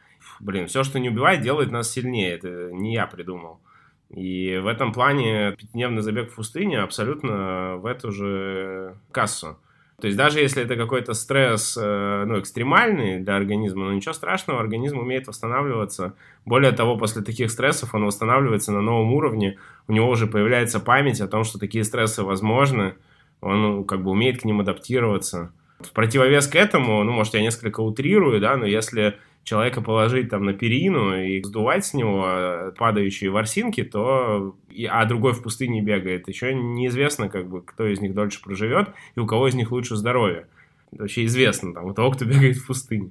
[0.40, 2.32] Блин, все, что не убивает, делает нас сильнее.
[2.34, 3.60] Это не я придумал.
[4.08, 9.58] И в этом плане пятидневный забег в пустыне абсолютно в эту же кассу.
[10.00, 14.60] То есть даже если это какой-то стресс, э, ну, экстремальный для организма, но ничего страшного,
[14.60, 16.14] организм умеет восстанавливаться.
[16.44, 19.58] Более того, после таких стрессов он восстанавливается на новом уровне,
[19.88, 22.94] у него уже появляется память о том, что такие стрессы возможны,
[23.40, 25.50] он ну, как бы умеет к ним адаптироваться.
[25.80, 30.44] В противовес к этому, ну, может, я несколько утрирую, да, но если человека положить там
[30.44, 34.56] на перину и сдувать с него э, падающие ворсинки, то
[34.88, 39.20] а другой в пустыне бегает, еще неизвестно, как бы, кто из них дольше проживет и
[39.20, 40.46] у кого из них лучше здоровье.
[40.90, 43.10] Вообще известно, там, у того, кто бегает в пустыне.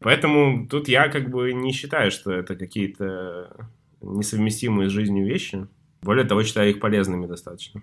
[0.00, 3.68] Поэтому тут я как бы не считаю, что это какие-то
[4.00, 5.66] несовместимые с жизнью вещи.
[6.02, 7.82] Более того, считаю их полезными достаточно.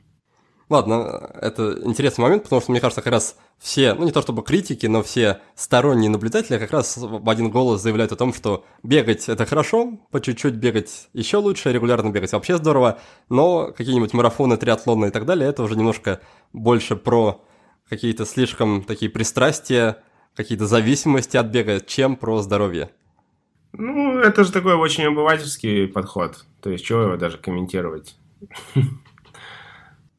[0.70, 4.44] Ладно, это интересный момент, потому что, мне кажется, как раз все, ну не то чтобы
[4.44, 9.30] критики, но все сторонние наблюдатели как раз в один голос заявляют о том, что бегать
[9.30, 13.00] это хорошо, по чуть-чуть бегать еще лучше, регулярно бегать вообще здорово,
[13.30, 16.20] но какие-нибудь марафоны, триатлоны и так далее, это уже немножко
[16.52, 17.42] больше про
[17.90, 20.04] какие-то слишком такие пристрастия,
[20.36, 22.92] какие-то зависимости от бега, чем про здоровье.
[23.72, 26.46] Ну, это же такой очень обывательский подход.
[26.62, 28.18] То есть, чего его даже комментировать?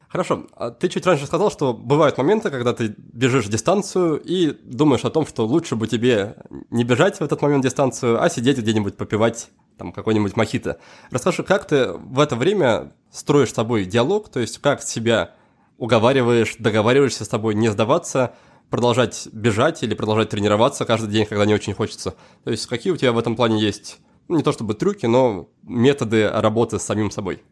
[0.09, 5.05] Хорошо, а ты чуть раньше сказал, что бывают моменты, когда ты бежишь дистанцию и думаешь
[5.05, 6.35] о том, что лучше бы тебе
[6.71, 10.79] не бежать в этот момент дистанцию, а сидеть где-нибудь попивать там какой-нибудь мохито.
[11.11, 15.35] Расскажи, как ты в это время строишь с собой диалог, то есть как себя
[15.77, 18.33] уговариваешь, договариваешься с тобой не сдаваться,
[18.71, 22.15] продолжать бежать или продолжать тренироваться каждый день, когда не очень хочется.
[22.43, 25.49] То есть какие у тебя в этом плане есть, ну, не то чтобы трюки, но
[25.61, 27.43] методы работы с самим собой?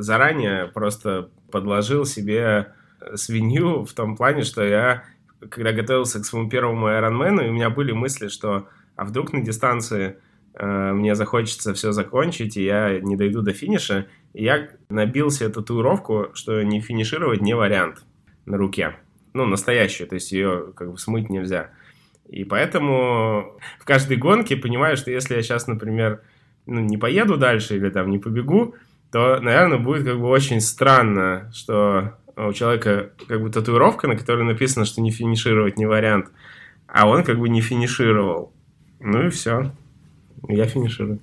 [0.00, 2.72] Заранее просто подложил себе
[3.14, 5.04] свинью в том плане, что я,
[5.48, 10.16] когда готовился к своему первому Ironman, у меня были мысли, что а вдруг на дистанции
[10.54, 15.50] э, мне захочется все закончить, и я не дойду до финиша, и я набил себе
[15.50, 18.04] татуировку, что не финишировать не вариант
[18.44, 18.96] на руке.
[19.34, 21.70] Ну, настоящую, то есть ее как бы смыть нельзя.
[22.28, 26.22] И поэтому в каждой гонке понимаю, что если я сейчас, например,
[26.66, 28.74] ну, не поеду дальше или там не побегу,
[29.10, 34.44] то, наверное, будет как бы очень странно, что у человека как бы татуировка, на которой
[34.44, 36.30] написано, что не финишировать не вариант,
[36.86, 38.52] а он как бы не финишировал.
[39.00, 39.72] Ну и все.
[40.48, 41.20] Я финиширую.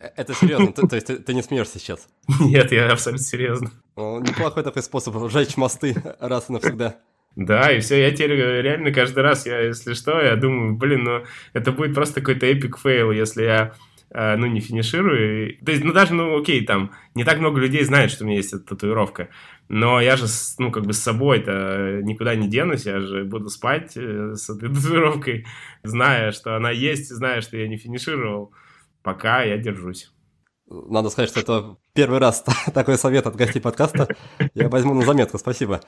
[0.00, 0.72] Э, это серьезно?
[0.72, 2.08] То есть ты не смеешься сейчас?
[2.40, 3.70] Нет, я абсолютно серьезно.
[3.96, 6.96] Неплохой такой способ сжечь мосты раз и навсегда.
[7.36, 11.22] Да, и все, я теперь реально каждый раз, я, если что, я думаю, блин, ну
[11.52, 13.74] это будет просто какой-то epic fail, если я
[14.12, 15.56] ну, не финиширую.
[15.64, 18.38] То есть, ну, даже, ну, окей, там, не так много людей знает, что у меня
[18.38, 19.28] есть эта татуировка.
[19.68, 20.26] Но я же,
[20.58, 24.68] ну, как бы с собой-то никуда не денусь, я же буду спать э, с этой
[24.74, 25.46] татуировкой,
[25.84, 28.52] зная, что она есть, зная, что я не финишировал.
[29.02, 30.12] Пока я держусь.
[30.68, 32.44] Надо сказать, что это первый раз
[32.74, 34.08] такой совет от гостей подкаста.
[34.54, 35.80] Я возьму на заметку, спасибо.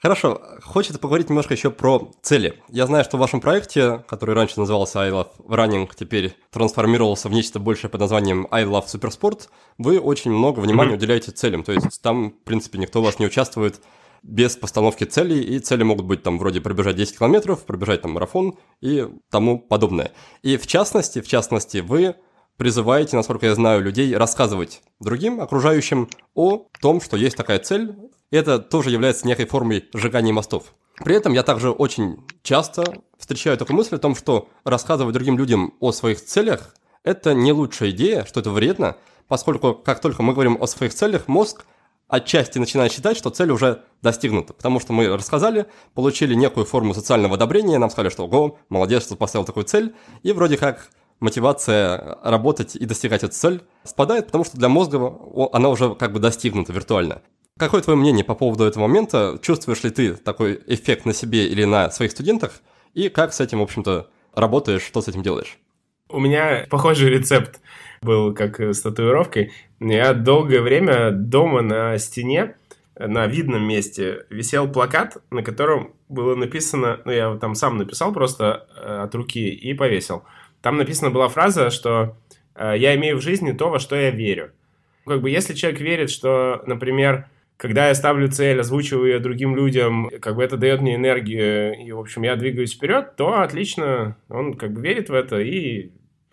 [0.00, 2.62] Хорошо, хочется поговорить немножко еще про цели.
[2.68, 7.32] Я знаю, что в вашем проекте, который раньше назывался I Love Running, теперь трансформировался в
[7.32, 10.96] нечто большее под названием I Love Supersport, вы очень много внимания mm-hmm.
[10.98, 11.64] уделяете целям.
[11.64, 13.80] То есть там, в принципе, никто у вас не участвует
[14.22, 18.56] без постановки целей, и цели могут быть там вроде пробежать 10 километров, пробежать там марафон
[18.80, 20.12] и тому подобное.
[20.42, 22.14] И в частности, в частности, вы
[22.58, 27.94] призываете, насколько я знаю, людей рассказывать другим окружающим о том, что есть такая цель,
[28.30, 30.74] это тоже является некой формой сжигания мостов.
[30.96, 32.84] При этом я также очень часто
[33.16, 37.90] встречаю такую мысль о том, что рассказывать другим людям о своих целях– это не лучшая
[37.90, 38.96] идея, что это вредно,
[39.28, 41.64] поскольку как только мы говорим о своих целях, мозг
[42.08, 47.34] отчасти начинает считать, что цель уже достигнута, потому что мы рассказали, получили некую форму социального
[47.34, 50.90] одобрения, нам сказали, что «Ого, молодец, что поставил такую цель», и вроде как
[51.20, 55.12] мотивация работать и достигать эту цель спадает, потому что для мозга
[55.52, 57.22] она уже как бы достигнута виртуально.
[57.58, 59.38] Какое твое мнение по поводу этого момента?
[59.42, 62.60] Чувствуешь ли ты такой эффект на себе или на своих студентах?
[62.94, 65.58] И как с этим, в общем-то, работаешь, что с этим делаешь?
[66.08, 67.60] У меня похожий рецепт
[68.00, 69.52] был, как с татуировкой.
[69.80, 72.54] Я долгое время дома на стене,
[72.98, 78.66] на видном месте, висел плакат, на котором было написано, ну, я там сам написал просто
[78.76, 80.22] э, от руки и повесил.
[80.62, 82.16] Там написана была фраза, что
[82.54, 84.52] э, «я имею в жизни то, во что я верю».
[85.06, 90.10] Как бы если человек верит, что, например, когда я ставлю цель, озвучиваю ее другим людям,
[90.20, 94.54] как бы это дает мне энергию, и, в общем, я двигаюсь вперед, то отлично, он
[94.54, 95.90] как бы верит в это и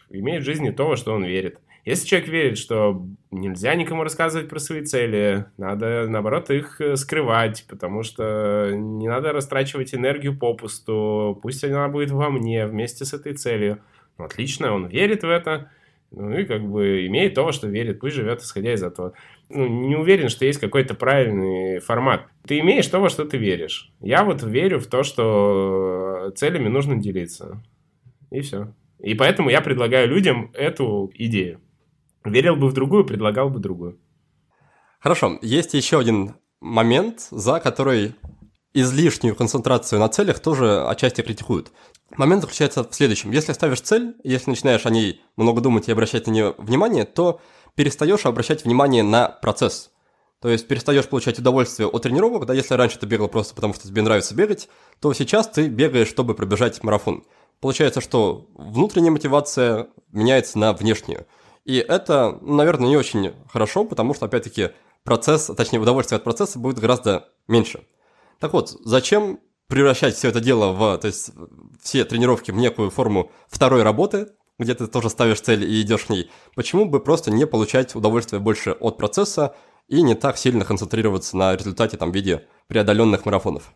[0.10, 1.60] имеет в жизни то, во что он верит.
[1.86, 7.66] Если человек верит, что нельзя никому рассказывать про свои цели, надо, наоборот, их э, скрывать,
[7.70, 13.34] потому что не надо растрачивать энергию попусту, пусть она будет во мне вместе с этой
[13.34, 13.82] целью.
[14.18, 15.70] Ну, отлично, он верит в это,
[16.12, 19.14] Ну и как бы имеет то, что верит, пусть живет, исходя из этого.
[19.50, 22.28] Ну, не уверен, что есть какой-то правильный формат.
[22.48, 23.92] Ты имеешь то, во что ты веришь.
[24.00, 27.62] Я вот верю в то, что целями нужно делиться.
[28.32, 28.74] И все.
[29.00, 31.60] И поэтому я предлагаю людям эту идею.
[32.24, 34.00] Верил бы в другую, предлагал бы другую.
[35.00, 38.16] Хорошо, есть еще один момент, за который
[38.76, 41.72] излишнюю концентрацию на целях тоже отчасти критикуют.
[42.18, 43.32] Момент заключается в следующем.
[43.32, 47.40] Если ставишь цель, если начинаешь о ней много думать и обращать на нее внимание, то
[47.76, 49.92] перестаешь обращать внимание на процесс.
[50.42, 53.88] То есть перестаешь получать удовольствие от тренировок, да, если раньше ты бегал просто потому, что
[53.88, 54.68] тебе нравится бегать,
[55.00, 57.24] то сейчас ты бегаешь, чтобы пробежать марафон.
[57.62, 61.26] Получается, что внутренняя мотивация меняется на внешнюю.
[61.64, 64.72] И это, наверное, не очень хорошо, потому что, опять-таки,
[65.04, 67.86] процесс, точнее, удовольствие от процесса будет гораздо меньше.
[68.40, 71.32] Так вот, зачем превращать все это дело в, то есть
[71.82, 74.28] все тренировки в некую форму второй работы,
[74.60, 78.40] где ты тоже ставишь цель и идешь к ней, почему бы просто не получать удовольствие
[78.40, 79.56] больше от процесса
[79.88, 83.74] и не так сильно концентрироваться на результате там в виде преодоленных марафонов?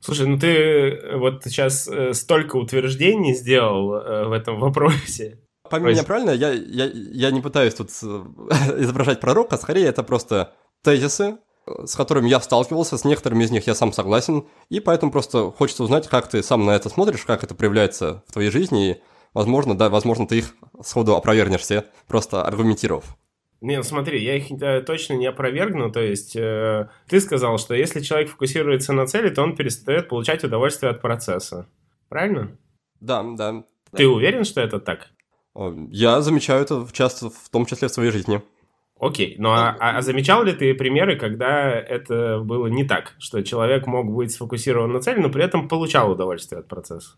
[0.00, 5.40] Слушай, ну ты э, вот сейчас э, столько утверждений сделал э, в этом вопросе.
[5.70, 11.38] Пойми меня правильно, я, я, я не пытаюсь тут изображать пророка, скорее это просто тезисы,
[11.66, 15.84] с которыми я сталкивался, с некоторыми из них я сам согласен, и поэтому просто хочется
[15.84, 18.96] узнать, как ты сам на это смотришь, как это проявляется в твоей жизни, и,
[19.32, 23.16] возможно, да, возможно, ты их сходу опровергнешь все, просто аргументировав.
[23.60, 27.74] Не, ну смотри, я их э, точно не опровергну, то есть э, ты сказал, что
[27.74, 31.66] если человек фокусируется на цели, то он перестает получать удовольствие от процесса.
[32.10, 32.58] Правильно?
[33.00, 33.64] Да, да.
[33.96, 35.08] Ты уверен, что это так?
[35.90, 38.42] Я замечаю это часто, в том числе в своей жизни.
[39.00, 43.42] Окей, ну а, а, а замечал ли ты примеры, когда это было не так, что
[43.42, 47.16] человек мог быть сфокусирован на цели, но при этом получал удовольствие от процесса?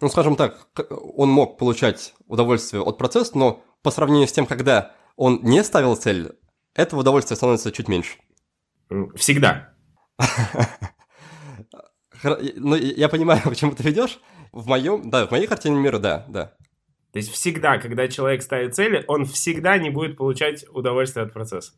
[0.00, 0.68] Ну, скажем так,
[1.16, 5.96] он мог получать удовольствие от процесса, но по сравнению с тем, когда он не ставил
[5.96, 6.30] цель,
[6.74, 8.18] этого удовольствия становится чуть меньше.
[9.16, 9.74] Всегда.
[12.22, 14.18] Ну, я понимаю, к чему ты ведешь.
[14.50, 16.54] В моем, да, в моей картине мира, да, да.
[17.18, 21.72] То есть всегда, когда человек ставит цели, он всегда не будет получать удовольствие от процесса.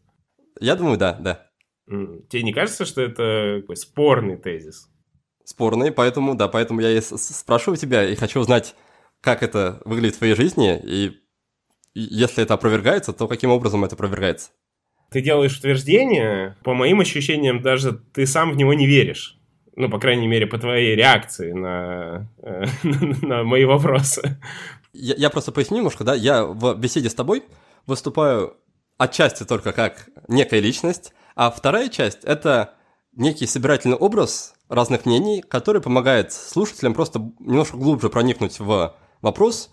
[0.61, 1.47] Я думаю, да, да.
[1.87, 4.91] Тебе не кажется, что это такой спорный тезис?
[5.43, 8.75] Спорный, поэтому, да, поэтому я и спрашиваю тебя и хочу узнать,
[9.23, 11.13] как это выглядит в твоей жизни, и
[11.95, 14.51] если это опровергается, то каким образом это опровергается?
[15.11, 19.39] Ты делаешь утверждение, по моим ощущениям, даже ты сам в него не веришь.
[19.75, 22.65] Ну, по крайней мере, по твоей реакции на, э,
[23.23, 24.39] на мои вопросы.
[24.93, 27.45] Я, я просто поясню немножко, да, я в беседе с тобой
[27.87, 28.57] выступаю
[28.99, 32.75] отчасти только как некая личность, а вторая часть— это
[33.13, 39.71] некий собирательный образ разных мнений, который помогает слушателям просто немножко глубже проникнуть в вопрос,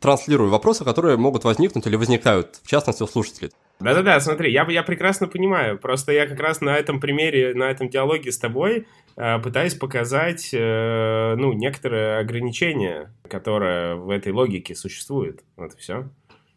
[0.00, 3.52] транслируя вопросы, которые могут возникнуть или возникают, в частности, у слушателей.
[3.80, 5.78] Да-да-да, смотри, я, я прекрасно понимаю.
[5.78, 10.50] Просто я как раз на этом примере, на этом диалоге с тобой э, пытаюсь показать,
[10.52, 15.42] э, ну, некоторые ограничения, которые в этой логике существуют.
[15.56, 16.08] Вот и все.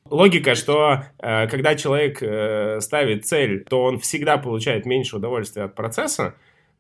[0.10, 5.76] Логика, что э, когда человек э, ставит цель, то он всегда получает меньше удовольствия от
[5.76, 6.36] процесса,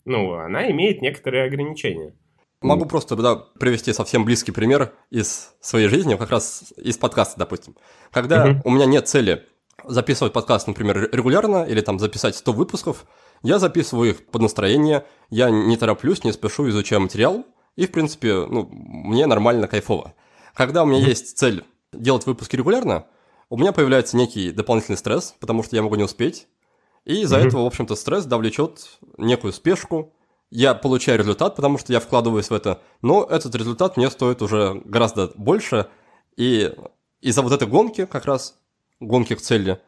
[0.06, 2.14] ну, она имеет некоторые ограничения.
[2.62, 7.76] Могу просто да, привести совсем близкий пример из своей жизни, как раз из подкаста, допустим.
[8.12, 8.62] Когда uh-huh.
[8.64, 9.46] у меня нет цели
[9.88, 13.06] записывать подкаст, например, регулярно, или там записать 100 выпусков,
[13.44, 17.46] я записываю их под настроение, я не тороплюсь, не спешу, изучаю материал,
[17.76, 20.14] и, в принципе, ну, мне нормально, кайфово.
[20.54, 21.10] Когда у меня mm-hmm.
[21.10, 23.06] есть цель делать выпуски регулярно,
[23.50, 26.48] у меня появляется некий дополнительный стресс, потому что я могу не успеть,
[27.06, 27.48] и из-за mm-hmm.
[27.48, 30.14] этого, в общем-то, стресс да, влечет некую спешку,
[30.50, 34.82] я получаю результат, потому что я вкладываюсь в это, но этот результат мне стоит уже
[34.86, 35.88] гораздо больше,
[36.36, 36.74] и
[37.22, 38.58] из-за вот этой гонки как раз
[39.00, 39.80] гонки к цели,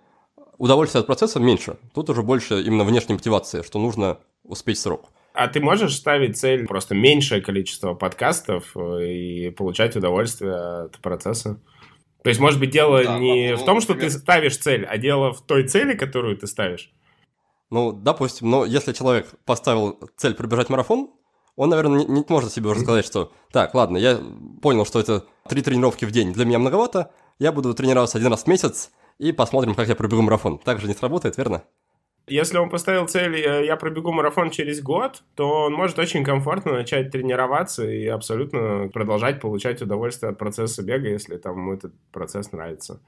[0.57, 1.77] удовольствие от процесса меньше.
[1.93, 5.09] Тут уже больше именно внешней мотивации, что нужно успеть срок.
[5.33, 11.61] А ты можешь ставить цель просто меньшее количество подкастов э, и получать удовольствие от процесса?
[12.23, 14.11] То есть, может быть, дело да, не могу, в том, что например...
[14.11, 16.91] ты ставишь цель, а дело в той цели, которую ты ставишь?
[17.69, 21.11] Ну, допустим, но если человек поставил цель пробежать марафон,
[21.55, 24.19] он, наверное, не, не может себе уже сказать, что так, ладно, я
[24.61, 28.43] понял, что это три тренировки в день для меня многовато, я буду тренироваться один раз
[28.43, 30.57] в месяц, и посмотрим, как я пробегу марафон.
[30.57, 31.63] Так же не сработает, верно?
[32.27, 36.73] Если он поставил цель э, «я пробегу марафон через год», то он может очень комфортно
[36.73, 42.51] начать тренироваться и абсолютно продолжать получать удовольствие от процесса бега, если там ему этот процесс
[42.51, 43.01] нравится.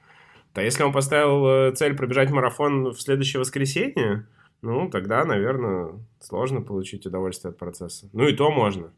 [0.54, 4.28] А если он поставил э, цель пробежать марафон в следующее воскресенье,
[4.62, 8.10] ну, тогда, наверное, сложно получить удовольствие от процесса.
[8.14, 8.92] Ну, и то можно.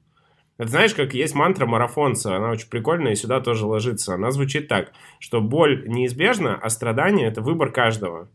[0.57, 4.13] Это знаешь, как есть мантра марафонца, она очень прикольная и сюда тоже ложится.
[4.13, 8.29] Она звучит так, что боль неизбежна, а страдание– это выбор каждого.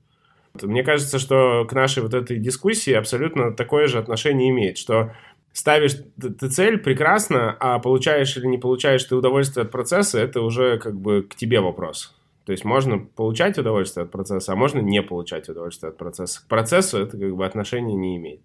[0.60, 5.14] Мне кажется, что к нашей вот этой дискуссии абсолютно такое же отношение имеет, что
[5.52, 10.78] ставишь ты цель прекрасно, а получаешь или не получаешь ты удовольствие от процесса, это уже
[10.78, 12.14] как бы к тебе вопрос.
[12.44, 16.42] То есть можно получать удовольствие от процесса, а можно не получать удовольствие от процесса.
[16.42, 18.40] К процессу это как бы отношения не имеет.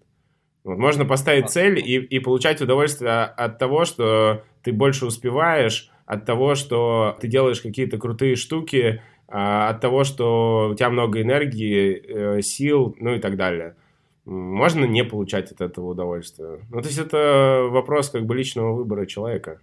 [0.64, 6.24] Вот можно поставить цель и, и получать удовольствие от того, что ты больше успеваешь, от
[6.24, 12.38] того, что ты делаешь какие-то крутые штуки, а, от того, что у тебя много энергии,
[12.38, 13.76] э, сил, ну и так далее.
[14.24, 16.60] Можно не получать от этого удовольствия.
[16.70, 19.60] Ну, то есть это вопрос как бы личного выбора человека.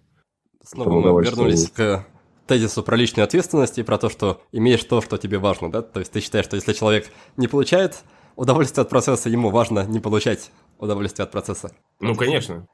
[0.64, 2.06] Снова мы вернулись к
[2.46, 5.82] тезису про личную ответственность и про то, что имеешь то, что тебе важно, да?
[5.82, 8.04] То есть ты считаешь, что если человек не получает
[8.36, 11.72] удовольствие от процесса, ему важно не получать удовольствие от процесса.
[12.00, 12.68] Ну, конечно.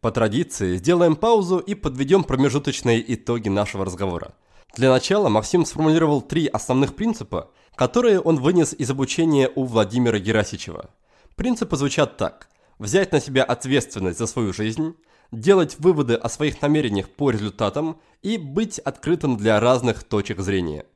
[0.00, 4.34] По традиции сделаем паузу и подведем промежуточные итоги нашего разговора.
[4.76, 10.90] Для начала Максим сформулировал три основных принципа, которые он вынес из обучения у Владимира Герасичева.
[11.36, 12.48] Принципы звучат так.
[12.78, 14.94] Взять на себя ответственность за свою жизнь,
[15.30, 20.86] делать выводы о своих намерениях по результатам и быть открытым для разных точек зрения.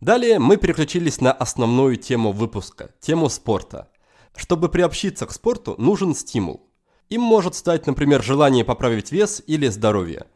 [0.00, 3.88] Далее мы переключились на основную тему выпуска– тему спорта.
[4.36, 6.68] Чтобы приобщиться к спорту, нужен стимул.
[7.08, 10.26] Им может стать, например, желание поправить вес или здоровье.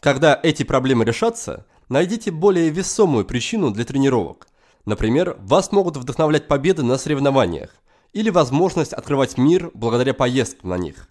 [0.00, 4.48] Когда эти проблемы решатся, найдите более весомую причину для тренировок.
[4.84, 7.70] Например, вас могут вдохновлять победы на соревнованиях
[8.12, 11.08] или возможность открывать мир благодаря поездкам на них.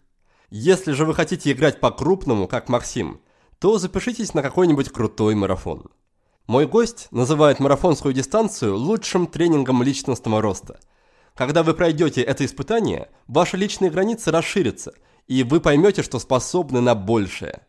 [0.49, 3.21] Если же вы хотите играть по-крупному, как Максим,
[3.59, 5.85] то запишитесь на какой-нибудь крутой марафон.
[6.45, 10.79] Мой гость называет марафонскую дистанцию лучшим тренингом личностного роста–
[11.35, 14.93] когда вы пройдете это испытание, ваши личные границы расширятся,
[15.27, 17.61] и вы поймете, что способны на большее.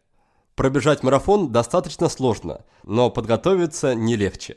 [0.54, 4.56] Пробежать марафон достаточно сложно, но подготовиться не легче.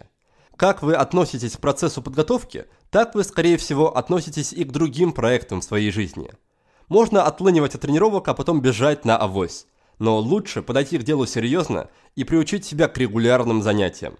[0.55, 5.61] Как вы относитесь к процессу подготовки, так вы, скорее всего, относитесь и к другим проектам
[5.61, 6.31] в своей жизни.
[6.87, 9.67] Можно отлынивать от тренировок, а потом бежать на авось.
[9.99, 14.15] Но лучше подойти к делу серьезно и приучить себя к регулярным занятиям.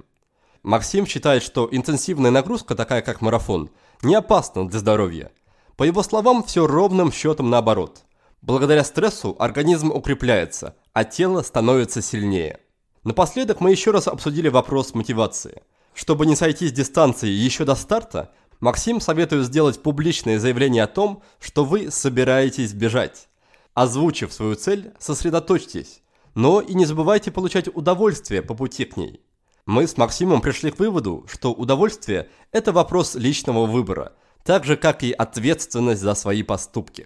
[0.63, 3.69] Максим считает, что интенсивная нагрузка, такая как марафон,
[4.01, 5.31] не опасна для здоровья.
[5.75, 8.03] По его словам, все ровным счетом наоборот.
[8.41, 12.59] Благодаря стрессу организм укрепляется, а тело становится сильнее.
[13.03, 15.63] Напоследок мы еще раз обсудили вопрос мотивации.
[15.93, 21.23] Чтобы не сойти с дистанции еще до старта, Максим советует сделать публичное заявление о том,
[21.39, 23.27] что вы собираетесь бежать.
[23.73, 26.01] Озвучив свою цель, сосредоточьтесь,
[26.35, 29.21] но и не забывайте получать удовольствие по пути к ней.
[29.69, 34.13] Мы с Максимом пришли к выводу, что удовольствие– это вопрос личного выбора,
[34.43, 37.05] так же, как и ответственность за свои поступки.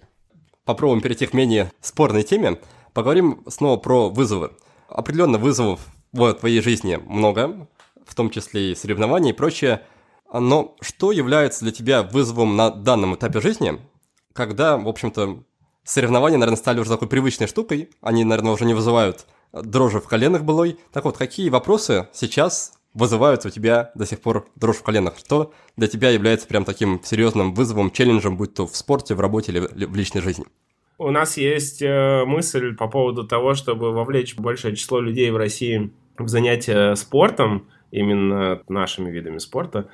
[0.64, 2.58] Попробуем перейти к менее спорной теме.
[2.94, 4.52] Поговорим снова про вызовы.
[4.88, 5.80] Определенно вызовов
[6.12, 7.68] в твоей жизни много,
[8.06, 9.82] в том числе и соревнования и прочее.
[10.32, 13.78] Но что является для тебя вызовом на данном этапе жизни,
[14.32, 15.44] когда, в общем-то,
[15.84, 19.26] соревнования, наверное, стали уже такой привычной штукой, они, наверное, уже не вызывают
[19.62, 20.78] дрожи в коленах былой.
[20.92, 25.18] Так вот, какие вопросы сейчас вызывают у тебя до сих пор дрожь в коленах?
[25.18, 29.52] Что для тебя является прям таким серьезным вызовом, челленджем, будь то в спорте, в работе
[29.52, 30.44] или в личной жизни?
[30.96, 35.90] У нас есть э, мысль по поводу того, чтобы вовлечь большее число людей в России
[36.18, 39.88] в занятия спортом, именно нашими видами спорта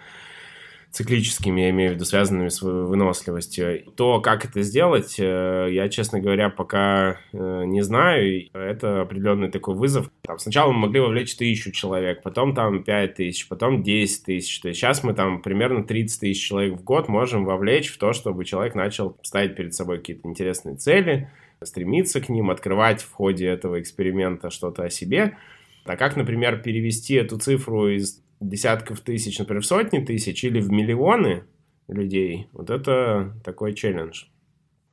[0.91, 3.85] циклическими, я имею в виду, связанными с выносливостью.
[3.97, 8.49] То, как это сделать, э, я, честно говоря, пока э, не знаю.
[8.53, 10.11] Это определенный такой вызов.
[10.23, 14.61] Там, сначала мы могли вовлечь тысячу человек, потом там пять тысяч, потом десять тысяч.
[14.61, 18.13] То есть сейчас мы там примерно 30 тысяч человек в год можем вовлечь в то,
[18.13, 21.31] чтобы человек начал ставить перед собой какие-то интересные цели,
[21.63, 25.37] стремиться к ним, открывать в ходе этого эксперимента что-то о себе.
[25.85, 30.71] А как, например, перевести эту цифру из десятков тысяч, например, в сотни тысяч или в
[30.71, 31.45] миллионы
[31.89, 34.25] людей, вот это такой челлендж.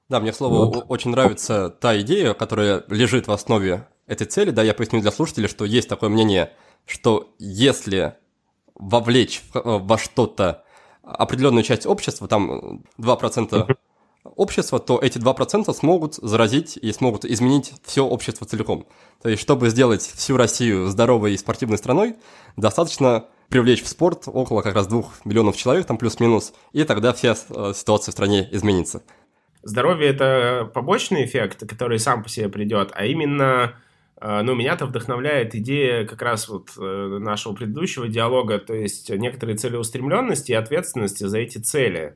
[0.10, 0.86] Да, мне, к слову, вот.
[0.88, 4.52] очень нравится та идея, которая лежит в основе этой цели.
[4.52, 6.54] Да, я поясню для слушателей, что есть такое мнение,
[6.86, 8.16] что если
[8.76, 10.64] вовлечь во что-то
[11.02, 13.78] определенную часть общества, там 2%
[14.24, 18.86] общества, то эти 2% смогут заразить и смогут изменить все общество целиком.
[19.22, 22.16] То есть, чтобы сделать всю Россию здоровой и спортивной страной,
[22.56, 27.36] достаточно привлечь в спорт около как раз двух миллионов человек, там плюс-минус, и тогда вся
[27.50, 29.04] э, ситуация в стране изменится.
[29.64, 33.76] Здоровье– это побочный эффект, который сам по себе придет, а именно
[34.22, 39.58] э, ну, меня-то вдохновляет идея как раз вот э, нашего предыдущего диалога, то есть некоторые
[39.58, 42.16] целеустремленности и ответственности за эти цели.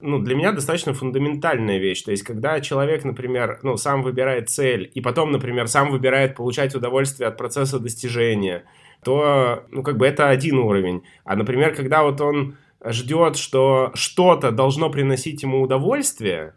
[0.00, 2.02] ну, для меня достаточно фундаментальная вещь.
[2.02, 6.74] То есть, когда человек, например, ну, сам выбирает цель, и потом, например, сам выбирает получать
[6.74, 8.64] удовольствие от процесса достижения,
[9.02, 11.02] то, ну, как бы это один уровень.
[11.24, 16.54] А, например, когда вот он ждет, что что-то должно приносить ему удовольствие,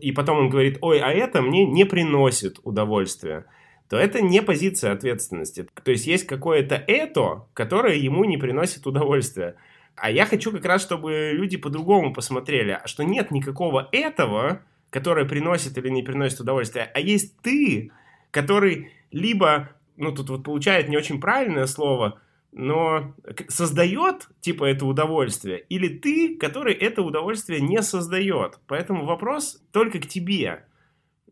[0.00, 3.46] и потом он говорит, ой, а это мне не приносит удовольствия,
[3.88, 5.66] то это не позиция ответственности.
[5.84, 9.56] То есть есть какое-то это, которое ему не приносит удовольствия.
[9.96, 15.76] А я хочу как раз, чтобы люди по-другому посмотрели, что нет никакого этого, которое приносит
[15.76, 17.92] или не приносит удовольствие, а есть ты,
[18.30, 22.20] который либо, ну тут вот получает не очень правильное слово,
[22.52, 23.14] но
[23.48, 28.58] создает, типа, это удовольствие, или ты, который это удовольствие не создает.
[28.66, 30.64] Поэтому вопрос только к тебе.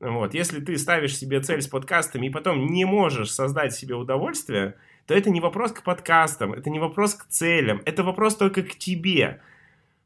[0.01, 0.33] Вот.
[0.33, 5.15] Если ты ставишь себе цель с подкастами и потом не можешь создать себе удовольствие, то
[5.15, 9.43] это не вопрос к подкастам, это не вопрос к целям, это вопрос только к тебе,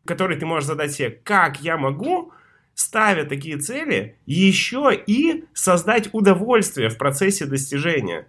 [0.04, 2.32] который ты можешь задать себе, как я могу,
[2.74, 8.26] ставя такие цели, еще и создать удовольствие в процессе достижения.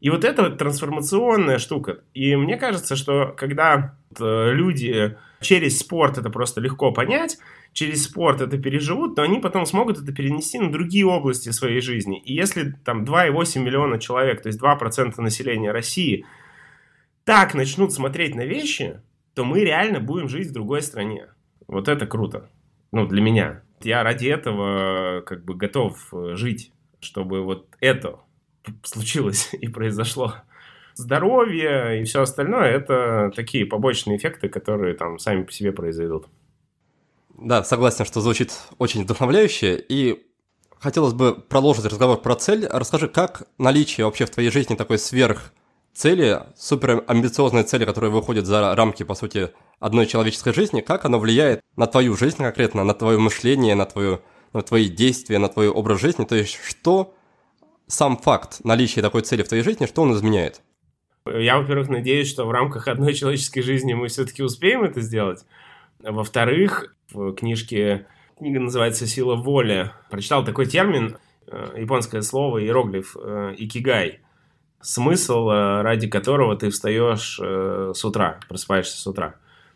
[0.00, 2.00] И вот это вот трансформационная штука.
[2.14, 7.38] И мне кажется, что когда э, люди через спорт это просто легко понять,
[7.72, 12.20] через спорт это переживут, то они потом смогут это перенести на другие области своей жизни.
[12.20, 16.24] И если там 2,8 миллиона человек, то есть 2% населения России,
[17.24, 19.02] так начнут смотреть на вещи,
[19.34, 21.28] то мы реально будем жить в другой стране.
[21.66, 22.48] Вот это круто.
[22.90, 23.62] Ну, для меня.
[23.82, 28.20] Я ради этого как бы готов э, жить, чтобы вот это
[28.82, 30.34] случилось и произошло.
[30.94, 36.26] Здоровье и все остальное– это такие побочные эффекты, которые там сами по себе произойдут.
[37.40, 39.82] Да, согласен, что звучит очень вдохновляюще.
[39.88, 40.26] И
[40.78, 42.66] хотелось бы продолжить разговор про цель.
[42.66, 45.52] Расскажи, как наличие вообще в твоей жизни такой сверх
[45.94, 51.18] цели, супер амбициозной цели, которая выходит за рамки, по сути, одной человеческой жизни, как оно
[51.18, 54.20] влияет на твою жизнь конкретно, на твое мышление, на, твою,
[54.52, 56.24] на твои действия, на твой образ жизни?
[56.24, 57.14] То есть, что
[57.90, 60.62] сам факт наличия такой цели в твоей жизни, что он изменяет?
[61.26, 65.44] Я, во-первых, надеюсь, что в рамках одной человеческой жизни мы все-таки успеем это сделать.
[66.02, 68.06] Во-вторых, в книжке,
[68.38, 74.20] книга называется «Сила воли», прочитал такой термин, э, японское слово, иероглиф, э, икигай.
[74.80, 79.34] Смысл, э, ради которого ты встаешь с утра, просыпаешься с утра.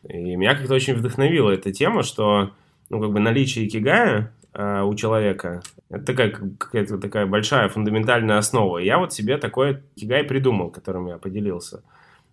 [0.08, 2.52] И меня как-то очень вдохновила эта тема, что
[2.88, 8.78] ну, как бы наличие икигая у человека это такая, какая-то такая большая фундаментальная основа.
[8.78, 11.82] я вот себе такой кигай придумал, которым я поделился.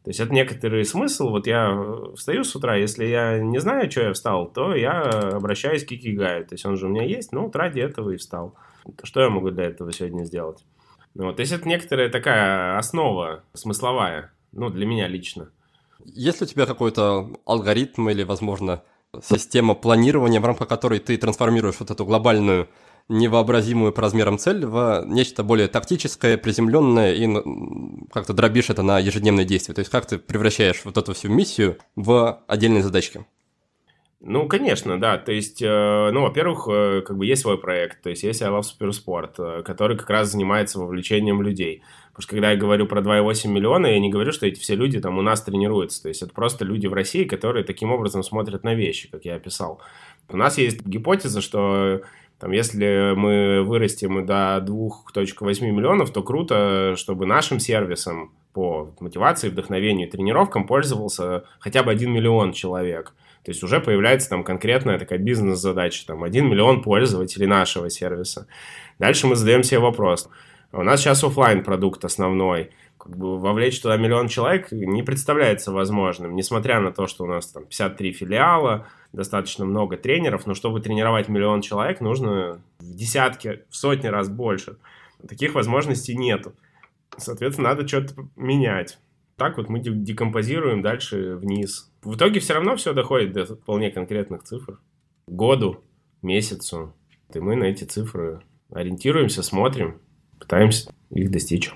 [0.03, 1.29] То есть это некоторый смысл.
[1.29, 1.77] Вот я
[2.15, 6.45] встаю с утра, если я не знаю, что я встал, то я обращаюсь к икигаю.
[6.45, 8.55] То есть он же у меня есть, ну вот ради этого и встал.
[9.03, 10.65] Что я могу для этого сегодня сделать?
[11.13, 15.51] Ну, вот, то есть это некоторая такая основа смысловая, ну, для меня лично.
[16.05, 18.81] Есть ли у тебя какой-то алгоритм или, возможно,
[19.21, 22.69] система планирования, в рамках которой ты трансформируешь вот эту глобальную
[23.09, 27.27] невообразимую по размерам цель в нечто более тактическое, приземленное и
[28.11, 29.73] как-то дробишь это на ежедневные действия.
[29.73, 33.25] То есть как ты превращаешь вот эту всю миссию в отдельные задачки?
[34.23, 35.17] Ну, конечно, да.
[35.17, 38.49] То есть, э, ну, во-первых, э, как бы есть свой проект, то есть есть I
[38.49, 41.81] Love Суперспорт, э, который как раз занимается вовлечением людей.
[42.09, 44.99] Потому что когда я говорю про 2,8 миллиона, я не говорю, что эти все люди
[44.99, 46.03] там у нас тренируются.
[46.03, 49.35] То есть это просто люди в России, которые таким образом смотрят на вещи, как я
[49.35, 49.81] описал.
[50.29, 52.01] У нас есть гипотеза, что
[52.41, 60.07] там, если мы вырастем до 2.8 миллионов, то круто, чтобы нашим сервисом по мотивации, вдохновению
[60.07, 63.13] и тренировкам пользовался хотя бы 1 миллион человек.
[63.43, 68.47] То есть уже появляется там конкретная такая бизнес-задача, там 1 миллион пользователей нашего сервиса.
[68.97, 70.27] Дальше мы задаем себе вопрос.
[70.71, 76.35] У нас сейчас офлайн продукт основной как бы вовлечь туда миллион человек не представляется возможным,
[76.35, 81.27] несмотря на то, что у нас там 53 филиала, достаточно много тренеров, но чтобы тренировать
[81.27, 84.77] миллион человек, нужно в десятки, в сотни раз больше.
[85.27, 86.53] Таких возможностей нету.
[87.17, 88.97] Соответственно, надо что-то менять.
[89.35, 91.91] Так вот мы декомпозируем дальше вниз.
[92.03, 94.79] В итоге все равно все доходит до вполне конкретных цифр.
[95.27, 95.83] Году,
[96.21, 96.93] месяцу.
[97.33, 98.41] И мы на эти цифры
[98.71, 99.99] ориентируемся, смотрим,
[100.39, 101.71] пытаемся их достичь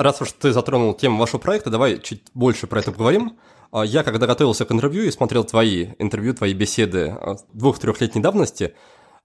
[0.00, 3.38] раз уж ты затронул тему вашего проекта, давай чуть больше про это поговорим.
[3.72, 8.74] А, я, когда готовился к интервью и смотрел твои интервью, твои беседы а, двух-трехлетней давности,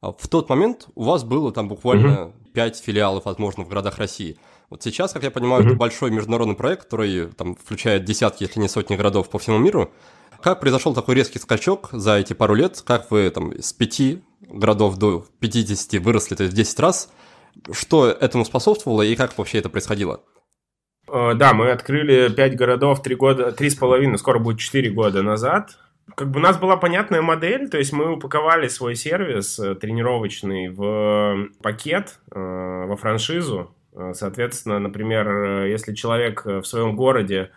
[0.02, 2.84] а, в тот момент у вас было там буквально пять угу.
[2.86, 4.38] филиалов, возможно, в городах России.
[4.70, 5.70] Вот сейчас, как я понимаю, угу.
[5.70, 9.92] это большой международный проект, который там включает десятки, если не сотни городов по всему миру.
[10.42, 12.82] Как произошел такой резкий скачок за эти пару лет?
[12.86, 17.10] Как вы там с пяти городов до 50 выросли, то есть в 10 раз?
[17.72, 20.22] Что этому способствовало и как вообще это происходило?
[21.08, 25.78] Э, да, мы открыли 5 городов 3 года, 3,5, скоро будет 4 года назад.
[26.16, 30.70] Как бы у нас была понятная модель, то есть мы упаковали свой сервис э, тренировочный
[30.70, 33.72] в пакет, э, во франшизу.
[34.12, 37.52] Соответственно, например, если человек в своем городе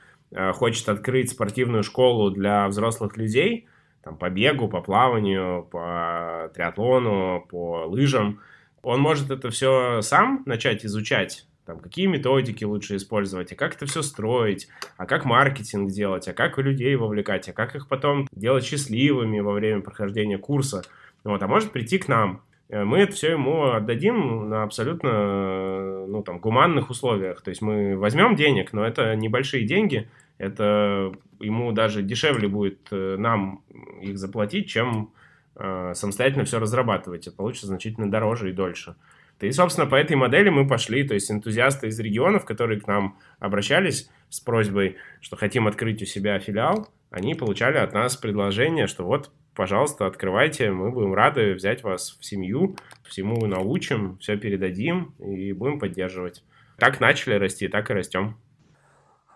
[0.53, 3.67] хочет открыть спортивную школу для взрослых людей,
[4.05, 8.39] там, по бегу, по плаванию, по триатлону, по лыжам,
[8.83, 13.85] он может это все сам начать изучать, там, какие методики лучше использовать, а как это
[13.85, 18.65] все строить, а как маркетинг делать, а как людей вовлекать, а как их потом делать
[18.65, 20.83] счастливыми во время прохождения курса.
[21.25, 22.41] Вот, а может прийти к нам.
[22.71, 27.43] Э, мы это все ему отдадим на абсолютно ну, там, гуманных условиях.
[27.43, 30.09] То есть мы возьмем денег, но это небольшие деньги,
[30.39, 33.63] это ему даже дешевле будет э, нам
[34.01, 35.11] их заплатить, чем
[35.55, 37.27] э, самостоятельно все разрабатывать.
[37.27, 38.97] Это получится значительно дороже и дольше.
[39.41, 43.19] И, собственно, по этой модели мы пошли, то есть энтузиасты из регионов, которые к нам
[43.39, 49.05] обращались с просьбой, что хотим открыть у себя филиал, они получали от нас предложение, что
[49.05, 55.53] вот, пожалуйста, открывайте, мы будем рады взять вас в семью, всему научим, все передадим и
[55.53, 56.43] будем поддерживать.
[56.77, 58.37] Так начали расти, так и растем.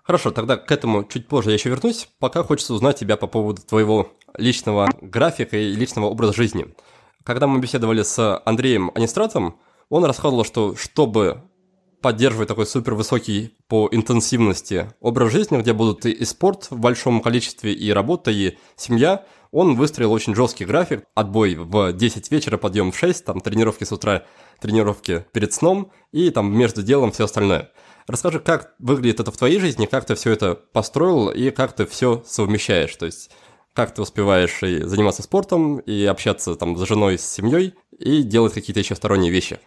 [0.03, 2.09] Хорошо, тогда к этому чуть позже я еще вернусь.
[2.19, 6.67] Пока хочется узнать тебя по поводу твоего личного графика и личного образа жизни.
[7.23, 9.61] Когда мы беседовали с Андреем Анистратом,
[9.93, 11.43] он рассказывал, что чтобы
[12.01, 17.75] поддерживать такой супер высокий по интенсивности образ жизни, где будут и спорт в большом количестве,
[17.75, 21.05] и работа, и семья, он выстроил очень жесткий график.
[21.15, 24.25] Отбой в 10 вечера, подъем в 6, там тренировки с утра,
[24.61, 27.71] тренировки перед сном, и там между делом все остальное.
[28.07, 31.85] Расскажи, как выглядит это в твоей жизни, как ты все это построил и как ты
[31.85, 32.97] все совмещаешь.
[32.97, 33.31] То есть,
[33.75, 38.55] как ты успеваешь и заниматься спортом, и общаться там с женой, с семьей, и делать
[38.55, 39.61] какие-то еще сторонние вещи.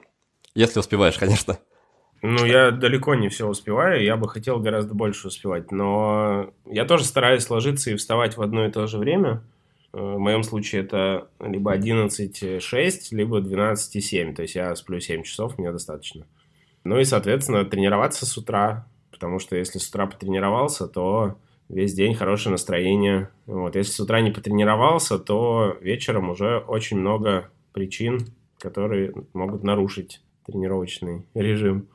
[0.55, 1.59] Если успеваешь, конечно.
[2.21, 7.03] Ну, я далеко не все успеваю, я бы хотел гораздо больше успевать, но я тоже
[7.03, 9.43] стараюсь ложиться и вставать в одно и то же время.
[9.93, 15.57] Э, в моем случае это либо 11.6, либо 12.7, то есть я сплю 7 часов,
[15.59, 16.25] мне достаточно.
[16.83, 21.37] Ну и, соответственно, тренироваться с утра, потому что если с утра потренировался, то
[21.69, 23.29] весь день хорошее настроение.
[23.45, 23.75] Вот.
[23.75, 28.27] Если с утра не потренировался, то вечером уже очень много причин,
[28.57, 31.87] которые могут нарушить тренировочный режим.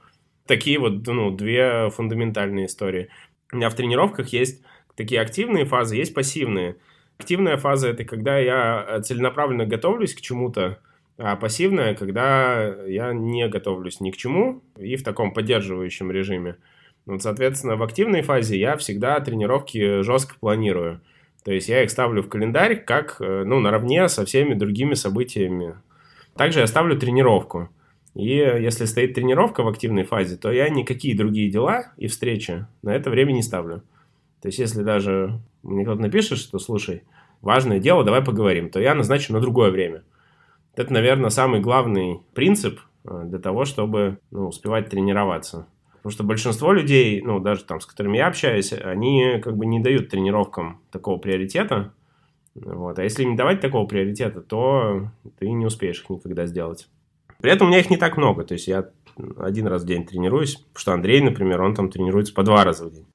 [0.47, 3.09] Такие вот, ну, две фундаментальные истории.
[3.53, 4.63] У меня в тренировках есть
[4.97, 6.77] такие активные фазы, есть пассивные.
[7.19, 10.79] Активная фаза– это когда я целенаправленно готовлюсь к чему-то,
[11.19, 16.57] а пассивная, когда я не готовлюсь ни к чему и в таком поддерживающем режиме.
[17.05, 21.01] Вот, соответственно, в активной фазе я всегда тренировки жестко планирую.
[21.45, 25.75] То есть я их ставлю в календарь как, э, ну, наравне со всеми другими событиями.
[26.37, 27.71] Также я ставлю тренировку.
[28.15, 32.95] И если стоит тренировка в активной фазе, то я никакие другие дела и встречи на
[32.95, 33.83] это время не ставлю.
[34.43, 37.03] То есть, если даже мне кто-то напишет, что, слушай,
[37.41, 40.03] важное дело, давай поговорим, то я назначу на другое время.
[40.75, 45.67] Это, наверное, самый главный принцип э, для того, чтобы ну, успевать тренироваться.
[45.97, 49.81] Потому что большинство людей, ну, даже там, с которыми я общаюсь, они как бы не
[49.81, 51.93] дают тренировкам такого приоритета.
[52.55, 52.99] Вот.
[52.99, 56.89] А если не давать такого приоритета, то ты не успеешь их никогда сделать.
[57.41, 58.45] При этом у меня их не так много.
[58.45, 58.91] То есть я
[59.39, 62.87] один раз в день тренируюсь, потому что Андрей, например, он там тренируется по два раза
[62.87, 63.07] в день.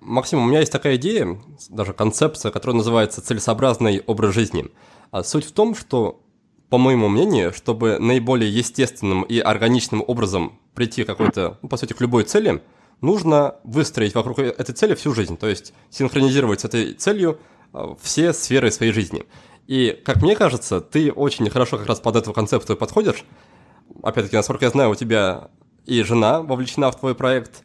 [0.00, 4.66] Максим, у меня есть такая идея, даже концепция, которая называется целесообразный образ жизни.
[5.10, 6.22] А суть в том, что,
[6.70, 11.92] по моему мнению, чтобы наиболее естественным и органичным образом прийти к какой-то, ну, по сути,
[11.92, 12.62] к любой цели,
[13.02, 17.38] нужно выстроить вокруг этой цели всю жизнь, то есть синхронизировать с этой целью
[17.72, 19.24] а, все сферы своей жизни.
[19.66, 23.24] И, как мне кажется, ты очень хорошо как раз под эту концепцию подходишь,
[24.02, 25.50] опять-таки, насколько я знаю, у тебя
[25.86, 27.64] и жена вовлечена в твой проект,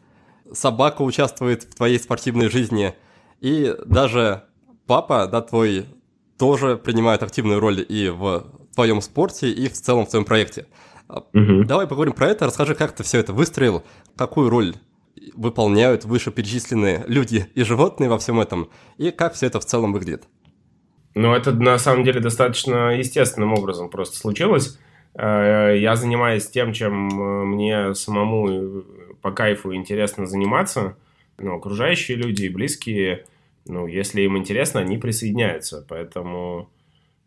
[0.52, 2.94] собака участвует в твоей спортивной жизни,
[3.40, 4.44] и даже
[4.86, 5.86] папа, да, твой
[6.38, 10.66] тоже принимает активную роль и в твоем спорте, и в целом в твоем проекте.
[11.08, 11.64] Угу.
[11.64, 12.46] Давай поговорим про это.
[12.46, 13.84] Расскажи, как ты все это выстроил,
[14.16, 14.74] какую роль
[15.34, 18.68] выполняют вышеперечисленные люди и животные во всем этом,
[18.98, 20.24] и как все это в целом выглядит.
[21.14, 24.78] Ну, это на самом деле достаточно естественным образом просто случилось.
[25.16, 28.82] Э, я занимаюсь тем, чем э, мне самому э,
[29.22, 30.96] по кайфу интересно заниматься.
[31.38, 33.24] Ну, окружающие люди и близкие,
[33.66, 35.84] ну, если им интересно, они присоединяются.
[35.88, 36.70] Поэтому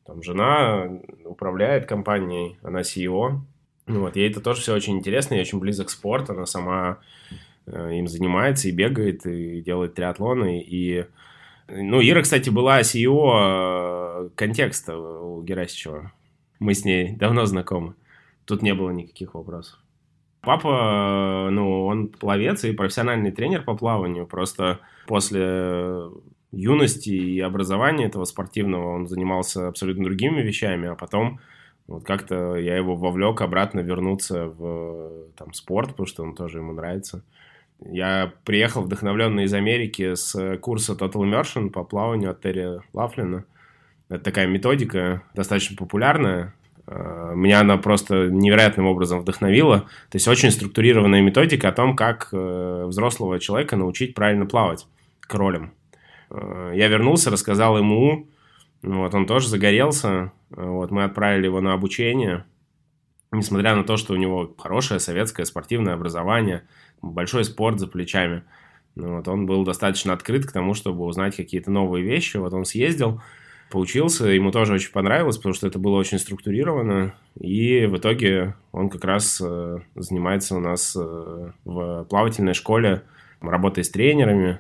[0.06, 0.90] там жена
[1.26, 3.40] управляет компанией, она CEO.
[3.88, 6.30] Ну, вот, ей это тоже все очень интересно, и очень близок спорт.
[6.30, 7.00] Она сама
[7.68, 10.60] им занимается и бегает, и делает триатлоны.
[10.62, 11.06] И,
[11.68, 16.12] ну, Ира, кстати, была CEO контекста у Герасичева.
[16.60, 17.96] Мы с ней давно знакомы.
[18.46, 19.80] Тут не было никаких вопросов.
[20.42, 24.26] Папа, ну, он пловец и профессиональный тренер по плаванию.
[24.26, 26.10] Просто после
[26.52, 31.40] юности и образования этого спортивного он занимался абсолютно другими вещами, а потом
[31.88, 36.74] вот как-то я его вовлек обратно вернуться в там, спорт, потому что он тоже ему
[36.74, 37.24] нравится.
[37.84, 43.46] Я приехал вдохновленный из Америки с курса Total Immersion по плаванию от Терри Лафлина.
[44.10, 46.54] Это такая методика, достаточно популярная.
[46.88, 49.82] Э, меня она просто невероятным образом вдохновила.
[50.10, 54.88] То есть очень структурированная методика о том, как э, взрослого человека научить правильно плавать
[55.22, 55.74] кролем.
[56.32, 58.28] Э, я вернулся, рассказал ему,
[58.82, 62.46] вот, он тоже загорелся, вот, мы отправили его на обучение,
[63.32, 66.64] несмотря на то, что у него хорошее советское спортивное образование,
[67.02, 68.44] большой спорт за плечами,
[68.96, 73.22] вот, он был достаточно открыт к тому, чтобы узнать какие-то новые вещи, вот он съездил,
[73.70, 78.90] поучился, ему тоже очень понравилось, потому что это было очень структурировано, и в итоге он
[78.90, 83.04] как раз э, занимается у нас э, в плавательной школе,
[83.42, 84.60] работой с тренерами,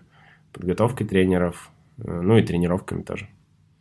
[0.53, 3.27] подготовкой тренеров, э, ну и тренировками тоже.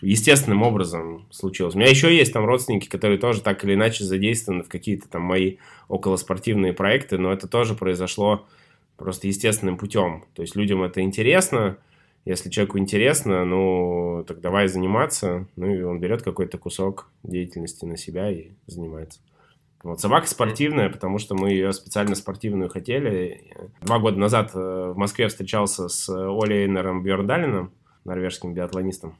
[0.01, 1.75] Естественным образом случилось.
[1.75, 5.23] У меня еще есть там родственники, которые тоже так или иначе задействованы в какие-то там
[5.23, 5.57] мои
[5.89, 8.47] околоспортивные проекты, но это тоже произошло
[8.97, 10.25] просто естественным путем.
[10.35, 11.79] То есть людям это интересно,
[12.25, 17.97] если человеку интересно, ну, так давай заниматься, ну, и он берет какой-то кусок деятельности на
[17.97, 19.21] себя и занимается.
[19.83, 23.55] Вот, собака спортивная, потому что мы ее специально спортивную хотели.
[23.81, 27.73] Два года назад э, в Москве встречался с Олей Эйнером Бьерндалином,
[28.05, 29.17] норвежским биатлонистом.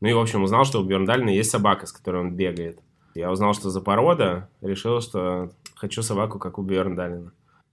[0.00, 2.80] Ну и, в общем, узнал, что у Бьерндалина есть собака, с которой он бегает.
[3.14, 7.32] Я узнал, что за порода, решил, что хочу собаку, как у Бьерндалина.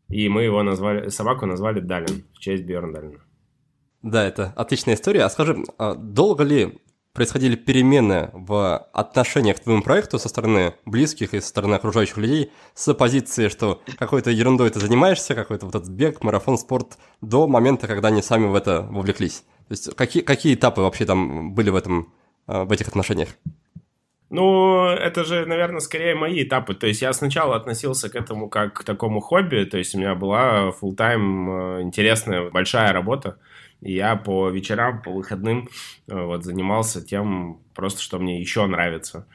[0.10, 3.20] И мы его назвали, собаку назвали Далин в честь Бьерндалина.
[4.04, 5.24] Да, это отличная история.
[5.24, 6.80] А скажи, а долго ли
[7.14, 12.52] происходили перемены в отношениях к твоему проекту со стороны близких и со стороны окружающих людей
[12.74, 17.88] с позиции, что какой-то ерундой ты занимаешься, какой-то вот этот бег, марафон, спорт, до момента,
[17.88, 19.44] когда они сами в это вовлеклись?
[19.68, 22.14] То есть какие, какие этапы вообще там были в, этом,
[22.48, 23.30] а, в этих отношениях?
[24.34, 26.74] Ну, это же, наверное, скорее мои этапы.
[26.74, 29.64] То есть я сначала относился к этому как к такому хобби.
[29.66, 33.38] То есть у меня была full тайм а, интересная большая работа.
[33.82, 35.70] И я по вечерам, по выходным
[36.08, 39.28] э, вот занимался тем, просто что мне еще нравится.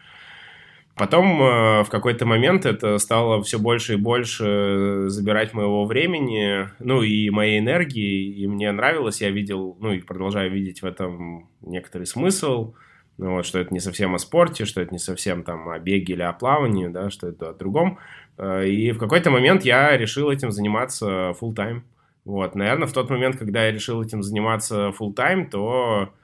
[0.97, 7.03] Потом э, в какой-то момент это стало все больше и больше забирать моего времени, ну
[7.03, 12.05] и моей энергии, и мне нравилось, я видел, ну и продолжаю видеть в этом некоторый
[12.05, 12.75] смысл,
[13.19, 16.15] ну, вот, что это не совсем о спорте, что это не совсем там о беге
[16.15, 17.99] или о плавании, да, что это о другом.
[18.39, 21.83] Э, и в какой-то момент я решил этим заниматься full time.
[22.25, 26.15] Вот, наверное, в тот момент, когда я решил этим заниматься full time, то,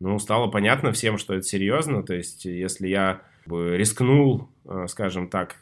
[0.00, 2.02] ну, стало понятно всем, что это серьезно.
[2.02, 5.56] То есть, если я рискнул, э, скажем так,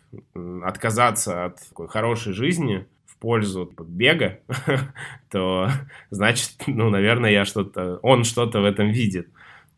[0.63, 4.39] отказаться от такой хорошей жизни в пользу бега,
[5.31, 5.69] то,
[6.11, 9.29] значит, ну, наверное, я что-то, он что-то в этом видит.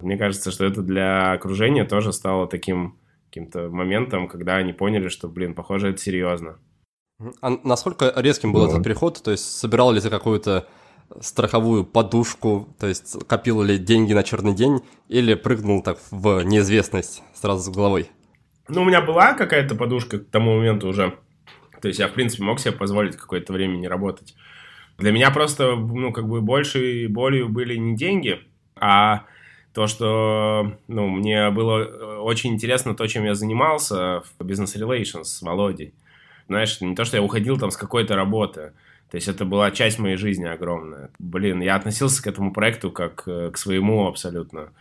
[0.00, 5.28] Мне кажется, что это для окружения тоже стало таким каким-то моментом, когда они поняли, что,
[5.28, 6.58] блин, похоже, это серьезно.
[7.42, 8.70] А насколько резким был вот.
[8.70, 9.22] этот переход?
[9.22, 10.66] То есть собирал ли ты какую-то
[11.20, 17.22] страховую подушку, то есть копил ли деньги на черный день, или прыгнул так в неизвестность
[17.34, 18.10] сразу с головой?
[18.68, 21.14] Ну, у меня была какая-то подушка к тому моменту уже.
[21.80, 24.34] То есть я, в принципе, мог себе позволить какое-то время не работать.
[24.98, 28.40] Для меня просто, ну, как бы большей болью были не деньги,
[28.76, 29.24] а
[29.78, 35.24] то, что, ну, мне было э, очень интересно то, чем я занимался в Business Relations
[35.24, 35.94] с Володей
[36.48, 38.72] знаешь, не то, что я уходил там с какой-то работы,
[39.10, 41.10] то есть это была часть моей жизни огромная.
[41.18, 44.72] Блин, я относился к этому проекту как э, к своему абсолютно.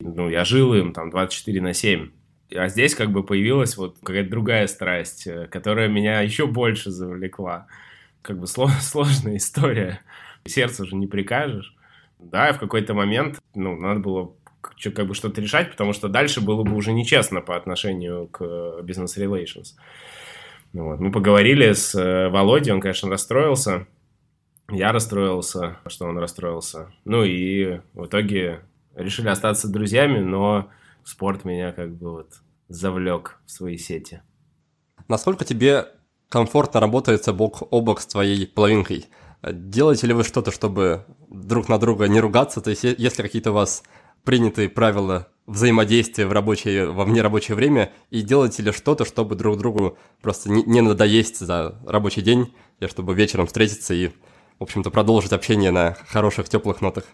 [0.00, 2.10] Ну, я жил им там 24 на 7.
[2.56, 7.66] А здесь как бы появилась вот какая-то другая страсть, э, которая меня еще больше завлекла.
[8.22, 10.00] Как бы сложная история.
[10.46, 11.74] Сердце уже не прикажешь.
[12.18, 16.40] Да, и в какой-то момент, ну, надо было как бы что-то решать, потому что дальше
[16.40, 19.74] было бы уже нечестно по отношению к э, business relations.
[20.72, 21.00] Вот.
[21.00, 23.86] Мы поговорили с э, Володей, он, конечно, расстроился.
[24.70, 26.92] Я расстроился, что он расстроился.
[27.04, 28.60] Ну и в итоге
[28.94, 30.68] решили остаться друзьями, но
[31.04, 32.34] спорт меня как бы вот
[32.68, 34.20] завлек в свои сети.
[35.08, 35.86] Насколько тебе
[36.28, 39.06] комфортно работается бок о бок с твоей половинкой?
[39.42, 42.60] Делаете ли вы что-то, чтобы друг на друга не ругаться?
[42.60, 43.84] То есть, если какие-то у вас
[44.28, 49.96] принятые правила взаимодействия в рабочее, во внерабочее время, и делаете ли что-то, чтобы друг другу
[50.20, 54.08] просто не, не надоесть за рабочий день, и чтобы вечером встретиться и,
[54.58, 57.04] в общем-то, продолжить общение на хороших, теплых нотах?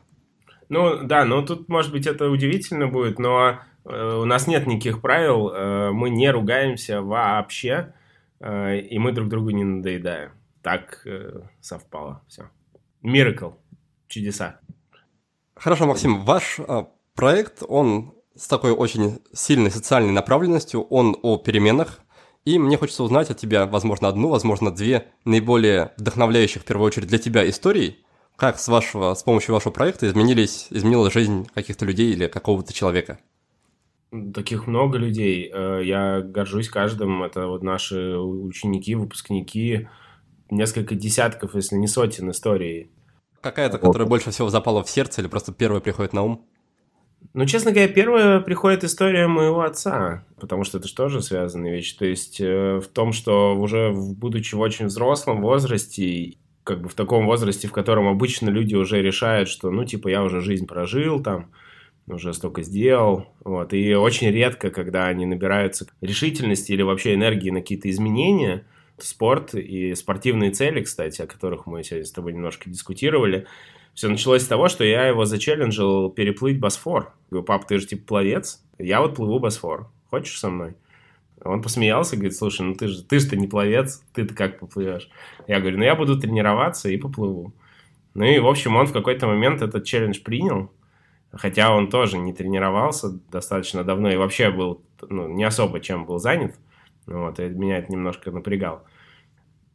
[0.69, 5.01] Ну, да, ну тут, может быть, это удивительно будет, но э, у нас нет никаких
[5.01, 7.95] правил, э, мы не ругаемся вообще,
[8.41, 10.33] э, и мы друг другу не надоедаем.
[10.63, 12.51] Так э, совпало все.
[13.03, 13.51] Миракл.
[14.09, 14.59] Чудеса.
[15.55, 22.01] Хорошо, Максим, ваш а, проект, он с такой очень сильной социальной направленностью, он о переменах,
[22.45, 27.09] и мне хочется узнать от тебя, возможно, одну, возможно, две наиболее вдохновляющих, в первую очередь,
[27.09, 28.05] для тебя истории,
[28.37, 33.19] как с, вашего, с помощью вашего проекта изменились, изменилась жизнь каких-то людей или какого-то человека.
[34.33, 35.51] Таких много людей.
[35.53, 37.23] Э, я горжусь каждым.
[37.23, 39.89] Это вот наши ученики, выпускники.
[40.51, 42.91] Несколько десятков, если не сотен историй.
[43.41, 46.47] Какая-то, которая больше всего запала в сердце или просто первая приходит на ум?
[47.33, 51.95] Ну, честно говоря, первая приходит история моего отца, потому что это же тоже связанная вещь.
[51.95, 56.95] То есть э, в том, что уже будучи в очень взрослом возрасте, как бы в
[56.95, 61.23] таком возрасте, в котором обычно люди уже решают, что, ну, типа, я уже жизнь прожил,
[61.23, 61.51] там,
[62.07, 67.61] уже столько сделал, вот, и очень редко, когда они набираются решительности или вообще энергии на
[67.61, 68.67] какие-то изменения,
[68.99, 73.47] спорт и спортивные цели, кстати, о которых мы сегодня с тобой немножко дискутировали,
[73.95, 77.15] все началось с того, что я его зачелленджил переплыть Босфор.
[77.31, 80.75] Говорю, пап, ты же типа пловец, я вот плыву Босфор, хочешь со мной?
[81.43, 85.09] Он посмеялся, говорит, слушай, ну ты же ты же не пловец, ты-то как поплывешь?
[85.47, 87.55] Я говорю, ну я буду тренироваться и поплыву.
[88.15, 90.71] Ну и, в общем, он в какой-то момент этот челлендж принял,
[91.33, 96.19] хотя он тоже не тренировался достаточно давно и вообще был ну, не особо чем был
[96.19, 96.55] занят.
[97.07, 98.85] Вот, и меня это немножко напрягало.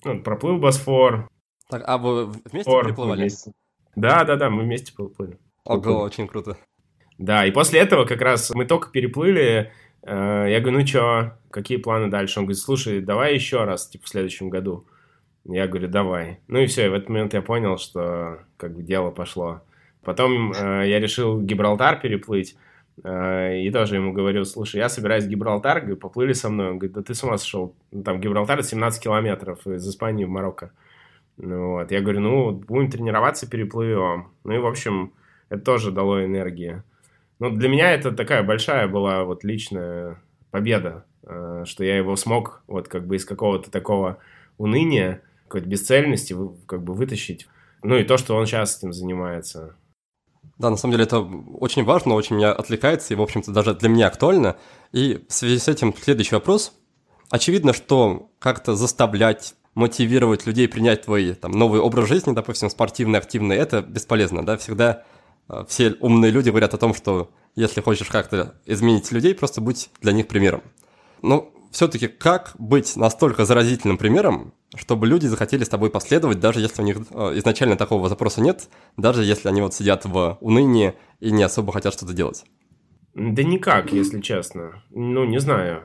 [0.04, 1.28] Ну, проплыл Босфор.
[1.70, 3.22] Так, а вы вместе Босфор, переплывали?
[3.22, 3.52] Вместе.
[3.96, 5.38] Да, да, да, мы вместе поплыли.
[5.66, 6.58] Ого, очень круто.
[7.18, 9.72] Да, и после этого как раз мы только переплыли.
[10.04, 12.40] Э, я говорю, ну что, какие планы дальше?
[12.40, 14.88] Он говорит, слушай, давай еще раз, типа, в следующем году.
[15.46, 16.40] Я говорю, давай.
[16.48, 19.62] Ну и все, и в этот момент я понял, что как бы дело пошло.
[20.04, 22.56] Потом э, я решил Гибралтар переплыть.
[23.04, 26.70] Э, и тоже ему говорю, слушай, я собираюсь в Гибралтар, говорю, поплыли со мной.
[26.70, 27.76] Он говорит, да ты с ума сошел.
[27.92, 30.72] Ну, там Гибралтар 17 километров из Испании в Марокко.
[31.40, 31.92] Ну, вот.
[31.92, 34.32] Я говорю, ну, будем тренироваться, переплывем.
[34.44, 35.14] Ну и, в общем,
[35.48, 36.84] это тоже дало энергии.
[37.40, 40.22] Ну, для меня это такая большая была вот личная
[40.52, 44.18] победа, э, что я его смог вот как бы из какого-то такого
[44.58, 46.36] уныния, какой-то бесцельности
[46.66, 47.48] как бы вытащить.
[47.84, 49.76] Ну и то, что он сейчас этим занимается.
[50.58, 53.88] Да, на самом деле это очень важно, очень меня отвлекается и, в общем-то, даже для
[53.88, 54.58] меня актуально.
[54.92, 56.74] И в связи с этим следующий вопрос.
[57.30, 63.56] Очевидно, что как-то заставлять мотивировать людей принять твой там, новый образ жизни, допустим, спортивный, активный,
[63.56, 65.04] это бесполезно, да, всегда
[65.48, 69.90] э, все умные люди говорят о том, что если хочешь как-то изменить людей, просто будь
[70.02, 70.62] для них примером.
[71.22, 76.82] Но все-таки как быть настолько заразительным примером, чтобы люди захотели с тобой последовать, даже если
[76.82, 81.32] у них э, изначально такого запроса нет, даже если они вот сидят в унынии и
[81.32, 82.44] не особо хотят что-то делать?
[83.16, 84.84] Да никак, если честно.
[84.92, 85.84] Ну, не знаю.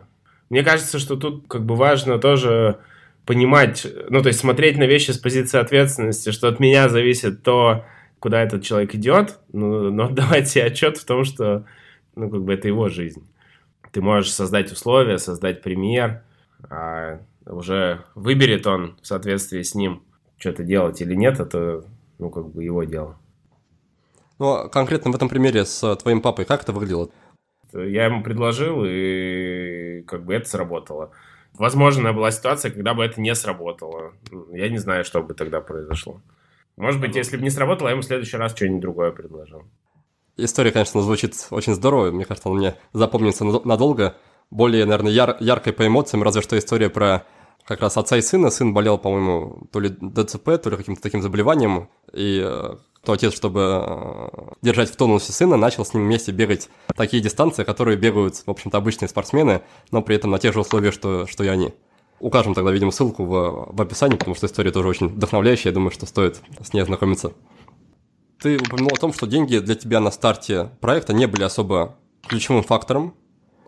[0.50, 2.80] Мне кажется, что тут как бы важно тоже
[3.26, 7.84] понимать, ну, то есть смотреть на вещи с позиции ответственности, что от меня зависит то,
[8.18, 11.66] куда этот человек идет, ну, но давать себе отчет в том, что,
[12.14, 13.26] ну, как бы это его жизнь.
[13.92, 16.22] Ты можешь создать условия, создать пример,
[16.68, 20.02] а уже выберет он в соответствии с ним
[20.36, 21.84] что-то делать или нет, это,
[22.18, 23.18] ну, как бы его дело.
[24.38, 27.10] Ну, а конкретно в этом примере с твоим папой, как это выглядело?
[27.72, 31.10] Я ему предложил, и как бы это сработало.
[31.58, 34.12] Возможно, была ситуация, когда бы это не сработало.
[34.52, 36.20] Я не знаю, что бы тогда произошло.
[36.76, 39.62] Может быть, если бы не сработало, я ему в следующий раз что-нибудь другое предложил.
[40.36, 42.10] История, конечно, звучит очень здорово.
[42.10, 44.16] Мне кажется, она мне запомнится надолго.
[44.50, 47.24] Более, наверное, яр яркой по эмоциям, разве что история про
[47.64, 48.50] как раз отца и сына.
[48.50, 51.88] Сын болел, по-моему, то ли ДЦП, то ли каким-то таким заболеванием.
[52.12, 54.28] И э, то отец, чтобы э,
[54.62, 58.78] держать в тонусе сына, начал с ним вместе бегать такие дистанции, которые бегают, в общем-то,
[58.78, 61.72] обычные спортсмены, но при этом на тех же условиях, что, что и они.
[62.20, 65.90] Укажем тогда, видимо, ссылку в, в описании, потому что история тоже очень вдохновляющая, я думаю,
[65.90, 67.32] что стоит с ней ознакомиться.
[68.40, 71.96] Ты упомянул о том, что деньги для тебя на старте проекта не были особо
[72.26, 73.14] ключевым фактором.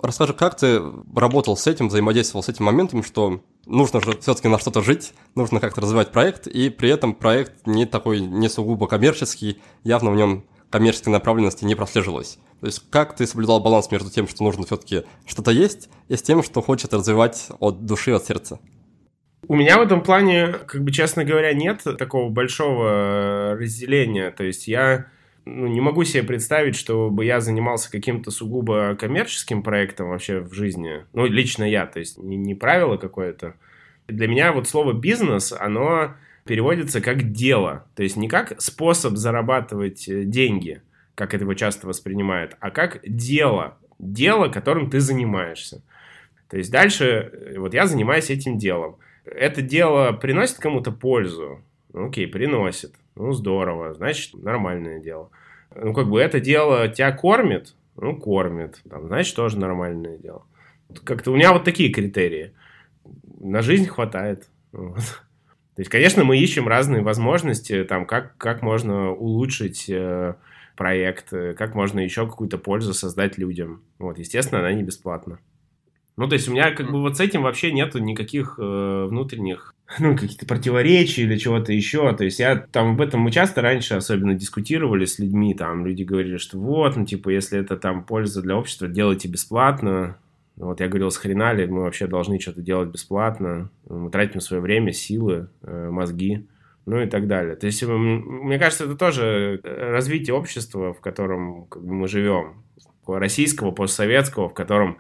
[0.07, 0.81] Расскажи, как ты
[1.17, 5.59] работал с этим, взаимодействовал с этим моментом, что нужно же все-таки на что-то жить, нужно
[5.59, 10.45] как-то развивать проект, и при этом проект не такой, не сугубо коммерческий, явно в нем
[10.71, 12.39] коммерческой направленности не прослеживалось.
[12.61, 16.23] То есть как ты соблюдал баланс между тем, что нужно все-таки что-то есть, и с
[16.23, 18.61] тем, что хочет развивать от души, от сердца?
[19.49, 24.31] У меня в этом плане, как бы, честно говоря, нет такого большого разделения.
[24.31, 25.07] То есть я
[25.47, 31.07] ну, не могу себе представить, чтобы я занимался каким-то сугубо коммерческим проектом вообще в жизни.
[31.12, 33.55] Ну, лично я, то есть не, не правило какое-то.
[34.09, 37.86] Для меня вот слово «бизнес», оно переводится как «дело».
[37.94, 40.82] То есть не как способ зарабатывать э, деньги,
[41.14, 43.78] как это его часто воспринимают, а как дело.
[44.01, 45.82] Дело, которым ты занимаешься.
[46.51, 48.97] То есть дальше э, вот я занимаюсь этим делом.
[49.24, 51.62] Это дело приносит кому-то пользу?
[51.97, 52.92] Ну, окей, приносит.
[53.14, 55.30] Ну, здорово, значит, нормальное дело.
[55.74, 60.44] ну, как бы это дело тебя кормит, ну, кормит, там, значит, тоже нормальное дело.
[61.05, 62.53] Как-то у меня вот такие критерии.
[63.40, 64.51] На жизнь хватает.
[64.72, 65.01] Вот.
[65.74, 70.34] То есть, конечно, мы ищем разные возможности, там, как, как можно улучшить э,
[70.76, 73.82] проект, э, как можно еще какую-то пользу создать людям.
[73.99, 75.38] Вот, естественно, она не бесплатна.
[76.17, 79.75] Ну, то есть у меня как бы вот с этим вообще нету никаких э, внутренних,
[79.99, 82.14] ну, каких-то противоречий или чего-то еще.
[82.17, 86.05] То есть я там об этом мы часто раньше особенно дискутировали с людьми, там люди
[86.05, 90.17] говорили, что вот, ну, типа, если это там польза для общества, делайте бесплатно.
[90.57, 94.62] Вот я говорил, с хрена ли мы вообще должны что-то делать бесплатно, мы тратим свое
[94.62, 96.47] время, силы, э, мозги,
[96.87, 97.57] ну и так далее.
[97.57, 102.62] То есть, мне кажется, это тоже развитие общества, в котором как бы, мы живем,
[103.07, 104.97] российского, постсоветского, в котором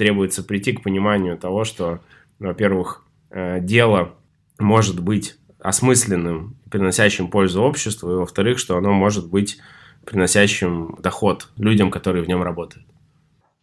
[0.00, 2.00] требуется прийти к пониманию того, что,
[2.38, 4.14] во-первых, э, дело
[4.58, 9.58] может быть осмысленным, приносящим пользу обществу, и, во-вторых, что оно может быть
[10.06, 12.86] приносящим доход людям, которые в нем работают.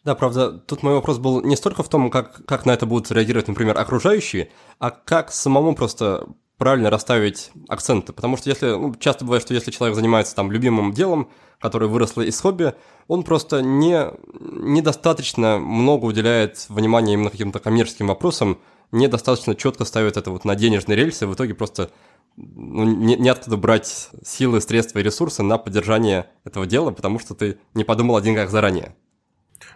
[0.06, 3.12] Да, правда, тут мой вопрос был не столько в том, как, как на это будут
[3.12, 6.28] реагировать, например, окружающие, а как самому просто
[6.60, 8.14] правильно расставить акценты.
[8.14, 12.22] Потому что если, ну, часто бывает, что если человек занимается там любимым делом, которое выросло
[12.22, 12.74] из хобби,
[13.08, 18.60] он просто не, недостаточно много уделяет внимания именно каким-то коммерческим вопросам,
[18.92, 21.92] недостаточно четко ставит это вот на денежные рельсы, в итоге просто
[22.38, 27.58] ну, не, неоткуда брать силы, средства и ресурсы на поддержание этого дела, потому что ты
[27.74, 28.96] не подумал о деньгах заранее.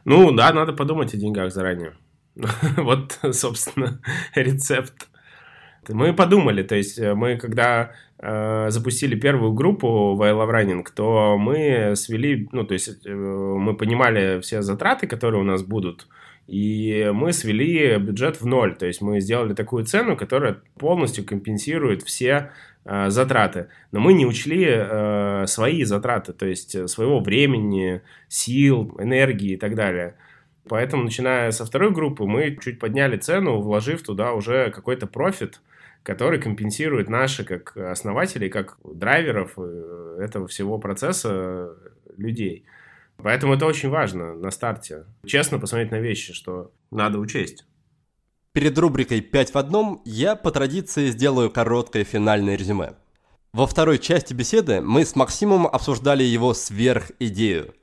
[0.05, 1.93] Ну да, надо подумать о деньгах заранее.
[2.77, 4.01] Вот, собственно,
[4.35, 5.07] рецепт.
[5.89, 7.91] Мы подумали, то есть э, мы когда
[8.21, 14.39] запустили первую группу в I Running, то мы свели, ну то есть э, мы понимали
[14.41, 16.07] все затраты, которые у нас будут,
[16.45, 22.03] и мы свели бюджет в ноль, то есть мы сделали такую цену, которая полностью компенсирует
[22.03, 22.51] все
[22.85, 23.69] э, затраты.
[23.91, 29.57] Но мы не учли э, свои затраты, то есть э, своего времени, сил, энергии и
[29.57, 30.15] так далее.
[30.69, 35.59] Поэтому, начиная со второй группы, мы чуть подняли цену, вложив туда уже какой-то профит,
[36.03, 41.75] который компенсирует наши, как основателей, как драйверов э, этого всего процесса
[42.17, 42.65] людей.
[43.17, 45.05] Поэтому это очень важно на старте.
[45.25, 47.65] Честно посмотреть на вещи, что надо учесть.
[48.53, 52.95] Перед рубрикой «5 в одном» я по традиции сделаю короткое финальное резюме.
[53.53, 57.73] Во второй части беседы мы с Максимом обсуждали его сверхидею.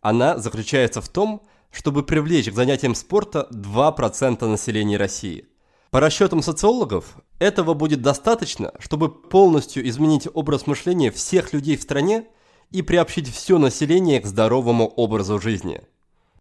[0.00, 5.46] Она заключается в том, чтобы привлечь к занятиям спорта 2% населения России.
[5.90, 12.26] По расчетам социологов, этого будет достаточно, чтобы полностью изменить образ мышления всех людей в стране
[12.70, 15.82] и приобщить все население к здоровому образу жизни.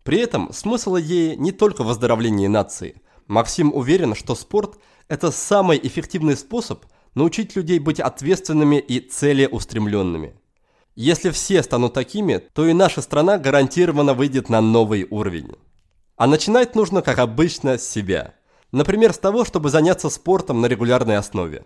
[0.03, 4.79] При этом смысл идеи не только в выздоровлении нации– Максим уверен, что спорт–
[5.09, 10.35] это самый эффективный способ научить людей быть ответственными и целеустремленными.
[10.95, 15.51] Если все станут такими, то и наша страна гарантированно выйдет на новый уровень.
[16.15, 18.33] А начинать нужно, как обычно, с себя.
[18.71, 21.65] Например, с того, чтобы заняться спортом на регулярной основе.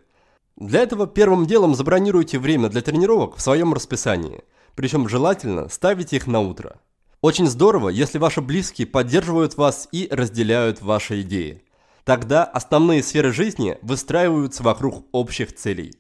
[0.56, 4.44] Для этого первым делом забронируйте время для тренировок в своем расписании.
[4.76, 6.80] Причем желательно ставить их на утро.
[7.22, 11.64] Очень здорово, если ваши близкие поддерживают вас и разделяют ваши идеи.
[12.04, 15.94] Тогда основные сферы жизни выстраиваются вокруг общих целей.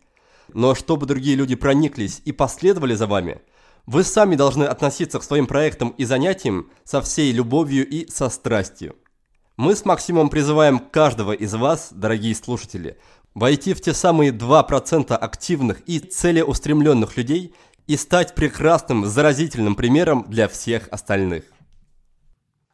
[0.53, 3.41] Но чтобы другие люди прониклись и последовали за вами,
[3.85, 8.95] вы сами должны относиться к своим проектам и занятиям со всей любовью и со страстью.
[9.57, 12.97] Мы с Максимом призываем каждого из вас, дорогие слушатели,
[13.33, 17.53] войти в те самые 2% активных и целеустремленных людей,
[17.87, 21.43] и стать прекрасным, заразительным примером для всех остальных.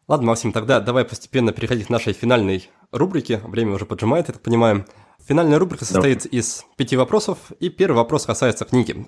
[0.07, 3.39] Ладно, Максим, тогда давай постепенно переходить к нашей финальной рубрике.
[3.39, 4.86] Время уже поджимает, я так понимаю.
[5.25, 6.30] Финальная рубрика состоит да.
[6.30, 9.07] из пяти вопросов, и первый вопрос касается книги.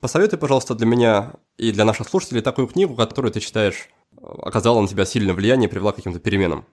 [0.00, 3.88] Посоветуй, пожалуйста, для меня и для наших слушателей такую книгу, которую ты считаешь
[4.20, 6.66] оказала на тебя сильное влияние, привела к каким-то переменам.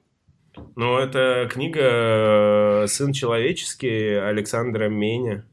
[0.75, 5.45] Ну, это книга «Сын человеческий» Александра Меня.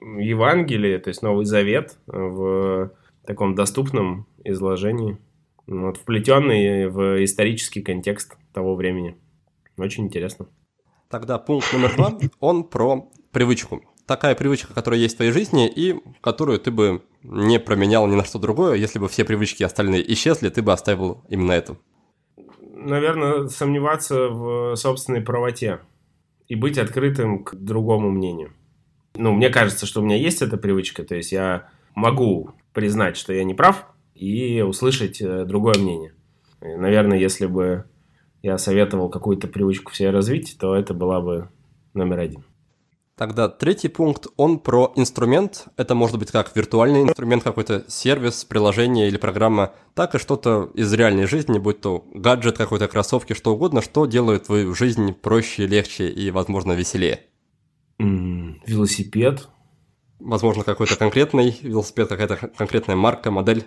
[0.00, 2.92] Евангелие, то есть Новый Завет в
[3.26, 5.18] таком доступном изложении,
[5.66, 9.16] вот, вплетенный в исторический контекст того времени.
[9.76, 10.46] Очень интересно.
[11.08, 13.82] Тогда пункт номер два, он про привычку.
[14.06, 18.24] Такая привычка, которая есть в твоей жизни и которую ты бы не променял ни на
[18.24, 18.74] что другое.
[18.74, 21.78] Если бы все привычки остальные исчезли, ты бы оставил именно эту.
[22.86, 25.80] Наверное, сомневаться в собственной правоте
[26.48, 28.52] и быть открытым к другому мнению
[29.18, 33.32] ну, мне кажется, что у меня есть эта привычка, то есть я могу признать, что
[33.32, 36.12] я не прав, и услышать э, другое мнение.
[36.62, 37.84] И, наверное, если бы
[38.42, 41.48] я советовал какую-то привычку себе развить, то это была бы
[41.94, 42.44] номер один.
[43.16, 45.68] Тогда третий пункт, он про инструмент.
[45.78, 50.92] Это может быть как виртуальный инструмент, какой-то сервис, приложение или программа, так и что-то из
[50.92, 56.10] реальной жизни, будь то гаджет какой-то, кроссовки, что угодно, что делает твою жизнь проще, легче
[56.10, 57.22] и, возможно, веселее.
[57.98, 59.48] Велосипед.
[60.20, 63.66] Возможно, какой-то конкретный велосипед, какая-то конкретная марка, модель.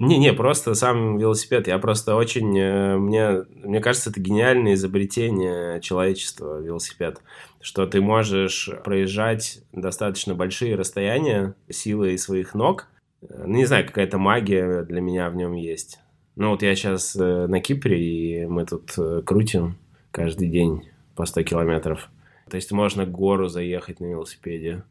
[0.00, 1.68] Не-не, просто сам велосипед.
[1.68, 2.58] Я просто очень...
[2.58, 7.20] э, Мне, мне кажется, это гениальное изобретение человечества, велосипед.
[7.60, 12.88] Что ты можешь проезжать достаточно большие расстояния силой своих ног.
[13.20, 15.98] Э, Ну, не знаю, какая-то магия для меня в нем есть.
[16.34, 19.76] Ну, вот я сейчас на Кипре, и мы тут э, крутим
[20.12, 22.08] каждый день по 100 километров.
[22.48, 24.82] То есть можно гору заехать на велосипеде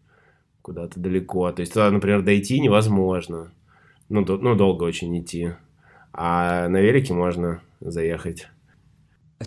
[0.62, 1.52] куда-то далеко.
[1.52, 3.52] То есть туда, например, дойти невозможно.
[4.10, 5.54] Ну, до- ну, долго очень идти.
[6.14, 8.48] А на велике можно заехать.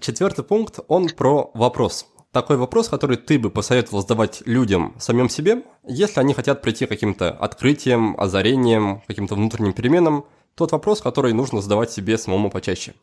[0.00, 2.06] Четвертый пункт, он про вопрос.
[2.32, 6.88] Такой вопрос, который ты бы посоветовал задавать людям, самим себе, если они хотят прийти к
[6.88, 10.24] каким-то открытиям, озарениям, каким-то внутренним переменам.
[10.54, 12.94] Тот вопрос, который нужно задавать себе самому почаще.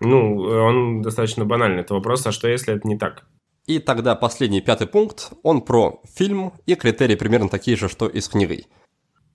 [0.00, 1.80] Ну, он достаточно банальный.
[1.80, 3.24] Это вопрос, а что если это не так?
[3.66, 8.20] И тогда последний, пятый пункт, он про фильм, и критерии примерно такие же, что и
[8.20, 8.66] с книгой.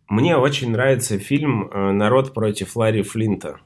[0.08, 3.60] Мне очень нравится фильм э, «Народ против Ларри Флинта».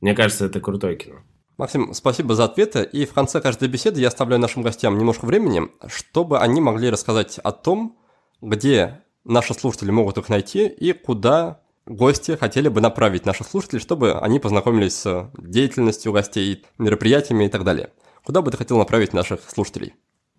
[0.00, 1.16] Мне кажется, это крутое кино.
[1.58, 2.84] Максим, спасибо за ответы.
[2.84, 7.38] И в конце каждой беседы я оставляю нашим гостям немножко времени, чтобы они могли рассказать
[7.38, 7.98] о том,
[8.40, 14.18] где наши слушатели могут их найти и куда гости хотели бы направить наших слушателей, чтобы
[14.18, 17.90] они познакомились с деятельностью гостей, мероприятиями и так далее.
[18.24, 19.94] Куда бы ты хотел направить наших слушателей?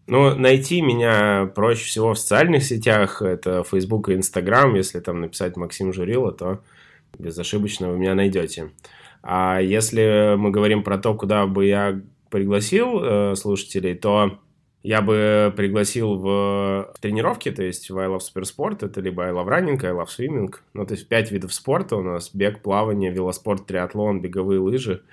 [0.08, 3.22] Ну, найти меня проще всего в социальных сетях.
[3.22, 4.76] Это Facebook и Instagram.
[4.76, 6.60] Если там написать Максим Журила, то
[7.18, 8.72] безошибочно вы меня найдете.
[9.24, 14.40] А если мы говорим про то, куда бы я пригласил э, слушателей, то
[14.84, 19.48] я бы пригласил в, тренировки, то есть в I Love Supersport, это либо I Love
[19.48, 23.68] Running, I Love Swimming, ну, то есть пять видов спорта у нас, бег, плавание, велоспорт,
[23.68, 25.04] триатлон, беговые лыжи.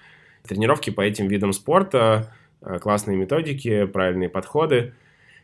[0.46, 2.32] Тренировки по этим видам спорта,
[2.80, 4.94] классные методики, правильные подходы.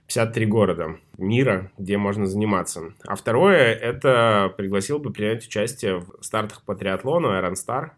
[0.06, 2.92] 53 города мира, где можно заниматься.
[3.06, 7.90] А второе, это пригласил бы принять участие в стартах по триатлону Iron Star,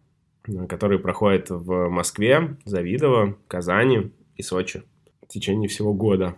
[0.46, 4.82] э, который проходит в Москве, Завидово, Казани и Сочи
[5.22, 6.36] в течение всего года.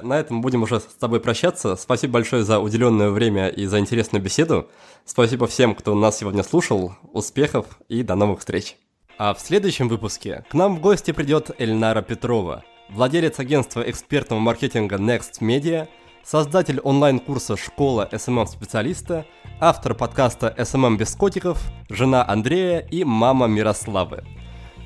[0.00, 1.74] На этом будем уже с тобой прощаться.
[1.74, 4.68] Спасибо большое за уделенное время и за интересную беседу.
[5.04, 6.92] Спасибо всем, кто нас сегодня слушал.
[7.12, 8.76] Успехов и до новых встреч.
[9.20, 14.94] А в следующем выпуске к нам в гости придет Эльнара Петрова, владелец агентства экспертного маркетинга
[14.94, 15.88] Next Media,
[16.22, 19.26] создатель онлайн-курса «Школа SMM-специалиста»,
[19.58, 21.60] автор подкаста SMM без котиков,
[21.90, 24.22] жена Андрея и мама Мирославы.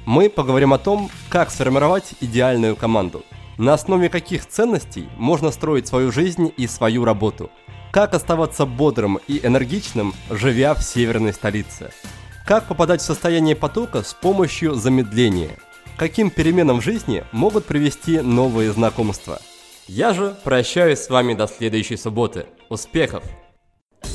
[0.06, 3.26] Мы поговорим о том, как сформировать идеальную команду,
[3.58, 7.50] на основе каких ценностей можно строить свою жизнь и свою работу,
[7.90, 11.90] как оставаться бодрым и энергичным, живя в северной столице,
[12.46, 15.56] как попадать в состояние потока с помощью замедления,
[15.96, 19.40] каким переменам в жизни могут привести новые знакомства.
[19.86, 22.46] Я же прощаюсь с вами до следующей субботы.
[22.68, 23.24] Успехов!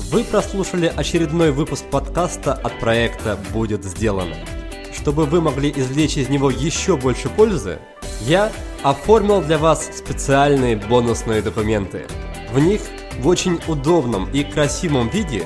[0.10, 4.36] Вы прослушали очередной выпуск подкаста от проекта «Будет сделано».
[4.94, 7.80] Чтобы вы могли извлечь из него еще больше пользы,
[8.22, 8.52] я
[8.84, 12.08] оформил для вас специальные бонусные документы.
[12.52, 12.82] В них
[13.20, 15.46] в очень удобном и красивом виде